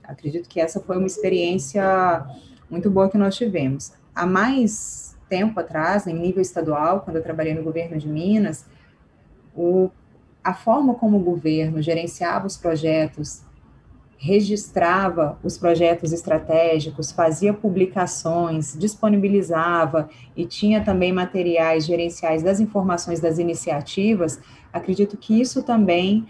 Acredito 0.03 0.47
que 0.47 0.59
essa 0.59 0.79
foi 0.79 0.97
uma 0.97 1.07
experiência 1.07 2.25
muito 2.69 2.89
boa 2.91 3.09
que 3.09 3.17
nós 3.17 3.35
tivemos. 3.35 3.93
Há 4.13 4.25
mais 4.27 5.17
tempo 5.27 5.59
atrás, 5.59 6.05
em 6.05 6.13
nível 6.13 6.41
estadual, 6.41 7.01
quando 7.01 7.15
eu 7.15 7.23
trabalhei 7.23 7.55
no 7.55 7.63
governo 7.63 7.97
de 7.97 8.07
Minas, 8.07 8.65
o, 9.55 9.89
a 10.43 10.53
forma 10.53 10.93
como 10.93 11.17
o 11.17 11.23
governo 11.23 11.81
gerenciava 11.81 12.45
os 12.45 12.55
projetos 12.55 13.41
registrava 14.23 15.38
os 15.43 15.57
projetos 15.57 16.13
estratégicos, 16.13 17.12
fazia 17.12 17.53
publicações, 17.53 18.73
disponibilizava 18.73 20.07
e 20.33 20.45
tinha 20.45 20.81
também 20.81 21.12
materiais 21.12 21.86
gerenciais 21.86 22.41
das 22.41 22.62
informações 22.62 23.19
das 23.19 23.38
iniciativas, 23.38 24.39
acredito 24.71 25.17
que 25.17 25.41
isso 25.41 25.62
também 25.62 26.25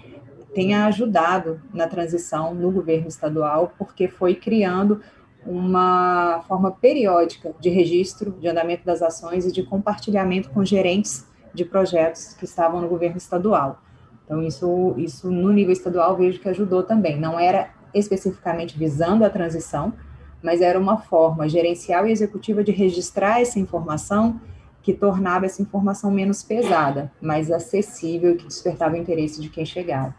tenha 0.55 0.87
ajudado 0.87 1.61
na 1.71 1.85
transição 1.85 2.55
no 2.55 2.71
governo 2.71 3.07
estadual, 3.07 3.73
porque 3.77 4.07
foi 4.07 4.33
criando 4.33 4.99
uma 5.45 6.43
forma 6.47 6.71
periódica 6.71 7.53
de 7.59 7.69
registro 7.69 8.31
de 8.31 8.47
andamento 8.47 8.83
das 8.83 9.03
ações 9.03 9.45
e 9.45 9.51
de 9.51 9.61
compartilhamento 9.61 10.49
com 10.49 10.65
gerentes 10.65 11.27
de 11.53 11.63
projetos 11.63 12.33
que 12.33 12.45
estavam 12.45 12.81
no 12.81 12.87
governo 12.87 13.17
estadual. 13.17 13.79
Então, 14.25 14.41
isso, 14.41 14.95
isso 14.97 15.29
no 15.29 15.53
nível 15.53 15.73
estadual 15.73 16.17
vejo 16.17 16.39
que 16.39 16.49
ajudou 16.49 16.81
também. 16.81 17.19
Não 17.19 17.39
era 17.39 17.82
especificamente 17.93 18.77
visando 18.77 19.23
a 19.23 19.29
transição, 19.29 19.93
mas 20.41 20.61
era 20.61 20.79
uma 20.79 20.97
forma 20.97 21.47
gerencial 21.47 22.05
e 22.07 22.11
executiva 22.11 22.63
de 22.63 22.71
registrar 22.71 23.41
essa 23.41 23.59
informação 23.59 24.39
que 24.81 24.93
tornava 24.93 25.45
essa 25.45 25.61
informação 25.61 26.11
menos 26.11 26.43
pesada, 26.43 27.11
mais 27.21 27.49
acessível 27.49 28.33
e 28.33 28.35
que 28.35 28.45
despertava 28.45 28.95
o 28.95 28.97
interesse 28.97 29.41
de 29.41 29.49
quem 29.49 29.65
chegava. 29.65 30.13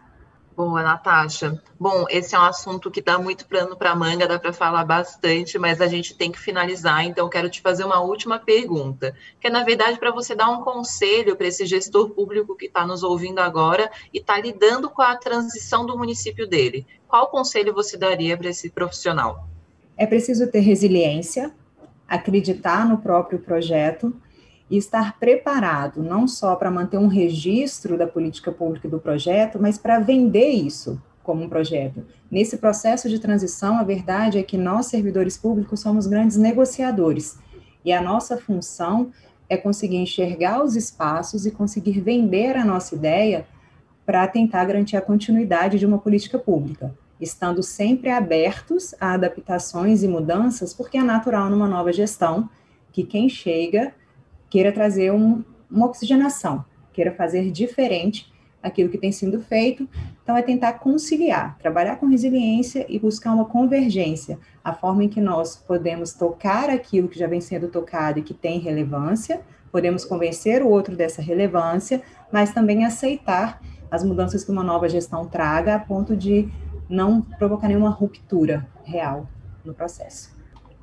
Boa, 0.55 0.81
Natasha. 0.81 1.61
Bom, 1.77 2.05
esse 2.09 2.33
é 2.33 2.39
um 2.39 2.43
assunto 2.43 2.89
que 2.89 3.01
dá 3.01 3.19
muito 3.19 3.45
plano 3.45 3.75
para 3.75 3.93
manga, 3.93 4.25
dá 4.25 4.39
para 4.39 4.53
falar 4.53 4.85
bastante, 4.85 5.59
mas 5.59 5.81
a 5.81 5.87
gente 5.87 6.15
tem 6.15 6.31
que 6.31 6.39
finalizar, 6.39 7.03
então 7.03 7.27
quero 7.27 7.49
te 7.49 7.59
fazer 7.59 7.83
uma 7.83 7.99
última 7.99 8.39
pergunta, 8.39 9.13
que 9.37 9.47
é, 9.47 9.49
na 9.49 9.65
verdade, 9.65 9.99
para 9.99 10.11
você 10.11 10.33
dar 10.33 10.49
um 10.49 10.63
conselho 10.63 11.35
para 11.35 11.47
esse 11.47 11.65
gestor 11.65 12.11
público 12.11 12.55
que 12.55 12.67
está 12.67 12.87
nos 12.87 13.03
ouvindo 13.03 13.39
agora 13.39 13.91
e 14.13 14.19
está 14.19 14.39
lidando 14.39 14.89
com 14.89 15.01
a 15.01 15.17
transição 15.17 15.85
do 15.85 15.97
município 15.97 16.47
dele. 16.47 16.87
Qual 17.05 17.27
conselho 17.27 17.73
você 17.73 17.97
daria 17.97 18.37
para 18.37 18.49
esse 18.49 18.69
profissional? 18.69 19.49
É 19.97 20.07
preciso 20.07 20.47
ter 20.49 20.61
resiliência, 20.61 21.53
acreditar 22.07 22.87
no 22.87 22.99
próprio 22.99 23.39
projeto, 23.39 24.15
e 24.69 24.77
estar 24.77 25.19
preparado 25.19 26.01
não 26.01 26.27
só 26.27 26.55
para 26.55 26.71
manter 26.71 26.97
um 26.97 27.07
registro 27.07 27.97
da 27.97 28.07
política 28.07 28.51
pública 28.51 28.87
do 28.89 28.99
projeto, 28.99 29.59
mas 29.61 29.77
para 29.77 29.99
vender 29.99 30.49
isso 30.49 31.01
como 31.23 31.43
um 31.43 31.49
projeto. 31.49 32.05
Nesse 32.29 32.57
processo 32.57 33.09
de 33.09 33.19
transição, 33.19 33.77
a 33.77 33.83
verdade 33.83 34.37
é 34.37 34.43
que 34.43 34.57
nós, 34.57 34.87
servidores 34.87 35.37
públicos, 35.37 35.79
somos 35.79 36.07
grandes 36.07 36.37
negociadores, 36.37 37.37
e 37.83 37.91
a 37.91 38.01
nossa 38.01 38.37
função 38.37 39.11
é 39.47 39.55
conseguir 39.55 39.97
enxergar 39.97 40.63
os 40.63 40.75
espaços 40.75 41.45
e 41.45 41.51
conseguir 41.51 41.99
vender 42.01 42.55
a 42.57 42.65
nossa 42.65 42.95
ideia 42.95 43.45
para 44.05 44.27
tentar 44.27 44.65
garantir 44.65 44.97
a 44.97 45.01
continuidade 45.01 45.79
de 45.79 45.85
uma 45.85 45.97
política 45.97 46.37
pública, 46.37 46.95
estando 47.19 47.61
sempre 47.63 48.09
abertos 48.09 48.93
a 48.99 49.13
adaptações 49.13 50.03
e 50.03 50.07
mudanças, 50.07 50.73
porque 50.73 50.97
é 50.97 51.03
natural 51.03 51.49
numa 51.49 51.67
nova 51.67 51.93
gestão 51.93 52.49
que 52.91 53.03
quem 53.03 53.29
chega 53.29 53.93
queira 54.55 54.71
trazer 54.71 55.11
um, 55.11 55.43
uma 55.69 55.87
oxigenação, 55.87 56.63
queira 56.93 57.11
fazer 57.11 57.51
diferente 57.51 58.33
aquilo 58.63 58.87
que 58.87 58.97
tem 58.97 59.11
sido 59.11 59.41
feito. 59.41 59.85
Então, 60.23 60.37
é 60.37 60.41
tentar 60.41 60.79
conciliar, 60.79 61.57
trabalhar 61.57 61.97
com 61.97 62.05
resiliência 62.05 62.85
e 62.87 62.97
buscar 62.97 63.33
uma 63.33 63.43
convergência, 63.43 64.39
a 64.63 64.71
forma 64.71 65.03
em 65.03 65.09
que 65.09 65.19
nós 65.19 65.57
podemos 65.57 66.13
tocar 66.13 66.69
aquilo 66.69 67.09
que 67.09 67.19
já 67.19 67.27
vem 67.27 67.41
sendo 67.41 67.67
tocado 67.67 68.19
e 68.19 68.21
que 68.21 68.33
tem 68.33 68.57
relevância, 68.57 69.41
podemos 69.73 70.05
convencer 70.05 70.63
o 70.63 70.69
outro 70.69 70.95
dessa 70.95 71.21
relevância, 71.21 72.01
mas 72.31 72.53
também 72.53 72.85
aceitar 72.85 73.61
as 73.91 74.05
mudanças 74.05 74.45
que 74.45 74.51
uma 74.53 74.63
nova 74.63 74.87
gestão 74.87 75.27
traga, 75.27 75.75
a 75.75 75.79
ponto 75.79 76.15
de 76.15 76.47
não 76.87 77.21
provocar 77.21 77.67
nenhuma 77.67 77.89
ruptura 77.89 78.65
real 78.85 79.27
no 79.65 79.73
processo. 79.73 80.34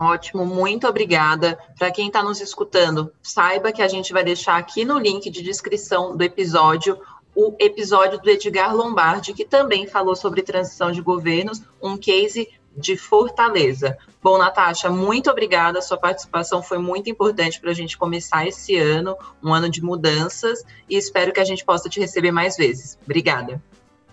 Ótimo, 0.03 0.45
muito 0.45 0.89
obrigada. 0.89 1.57
Para 1.79 1.93
quem 1.93 2.09
está 2.09 2.25
nos 2.25 2.41
escutando, 2.41 3.13
saiba 3.23 3.71
que 3.71 3.81
a 3.81 3.87
gente 3.87 4.13
vai 4.13 4.25
deixar 4.25 4.57
aqui 4.57 4.85
no 4.85 4.99
link 4.99 5.31
de 5.31 5.43
descrição 5.43 6.17
do 6.17 6.25
episódio 6.25 6.99
o 7.35 7.55
episódio 7.59 8.21
do 8.21 8.29
Edgar 8.29 8.75
Lombardi, 8.75 9.33
que 9.33 9.45
também 9.45 9.87
falou 9.87 10.17
sobre 10.17 10.43
transição 10.43 10.91
de 10.91 11.01
governos, 11.01 11.63
um 11.81 11.97
case 11.97 12.49
de 12.77 12.97
Fortaleza. 12.97 13.97
Bom, 14.21 14.37
Natasha, 14.39 14.91
muito 14.91 15.31
obrigada. 15.31 15.81
Sua 15.81 15.97
participação 15.97 16.63
foi 16.63 16.79
muito 16.79 17.09
importante 17.09 17.61
para 17.61 17.71
a 17.71 17.75
gente 17.75 17.97
começar 17.97 18.47
esse 18.47 18.77
ano, 18.77 19.17
um 19.41 19.55
ano 19.55 19.71
de 19.71 19.83
mudanças, 19.83 20.65
e 20.91 20.97
espero 20.97 21.33
que 21.33 21.41
a 21.41 21.45
gente 21.45 21.65
possa 21.65 21.89
te 21.89 22.01
receber 22.01 22.33
mais 22.33 22.57
vezes. 22.57 22.99
Obrigada. 23.05 23.63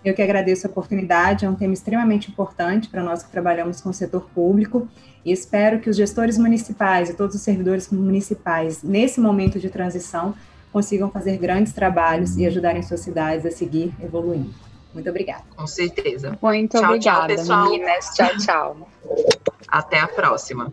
Eu 0.04 0.14
que 0.14 0.22
agradeço 0.22 0.66
a 0.66 0.70
oportunidade, 0.70 1.44
é 1.44 1.50
um 1.50 1.54
tema 1.54 1.74
extremamente 1.74 2.30
importante 2.30 2.88
para 2.88 3.02
nós 3.02 3.22
que 3.22 3.30
trabalhamos 3.30 3.80
com 3.80 3.90
o 3.90 3.92
setor 3.92 4.28
público 4.34 4.88
e 5.24 5.30
espero 5.30 5.78
que 5.80 5.90
os 5.90 5.96
gestores 5.96 6.38
municipais 6.38 7.10
e 7.10 7.14
todos 7.14 7.36
os 7.36 7.42
servidores 7.42 7.90
municipais, 7.90 8.82
nesse 8.82 9.20
momento 9.20 9.58
de 9.58 9.68
transição, 9.68 10.34
consigam 10.72 11.10
fazer 11.10 11.36
grandes 11.36 11.72
trabalhos 11.72 12.36
e 12.36 12.46
ajudarem 12.46 12.82
suas 12.82 13.00
cidades 13.00 13.44
a 13.44 13.50
seguir 13.50 13.92
evoluindo. 14.02 14.54
Muito 14.94 15.08
obrigada. 15.08 15.44
Com 15.54 15.66
certeza. 15.66 16.36
Muito 16.40 16.78
tchau, 16.78 16.84
obrigada, 16.84 17.26
tchau, 17.26 17.36
pessoal. 17.36 17.70
meninas. 17.70 18.10
Tchau, 18.14 18.36
tchau. 18.38 18.88
Até 19.68 20.00
a 20.00 20.08
próxima. 20.08 20.72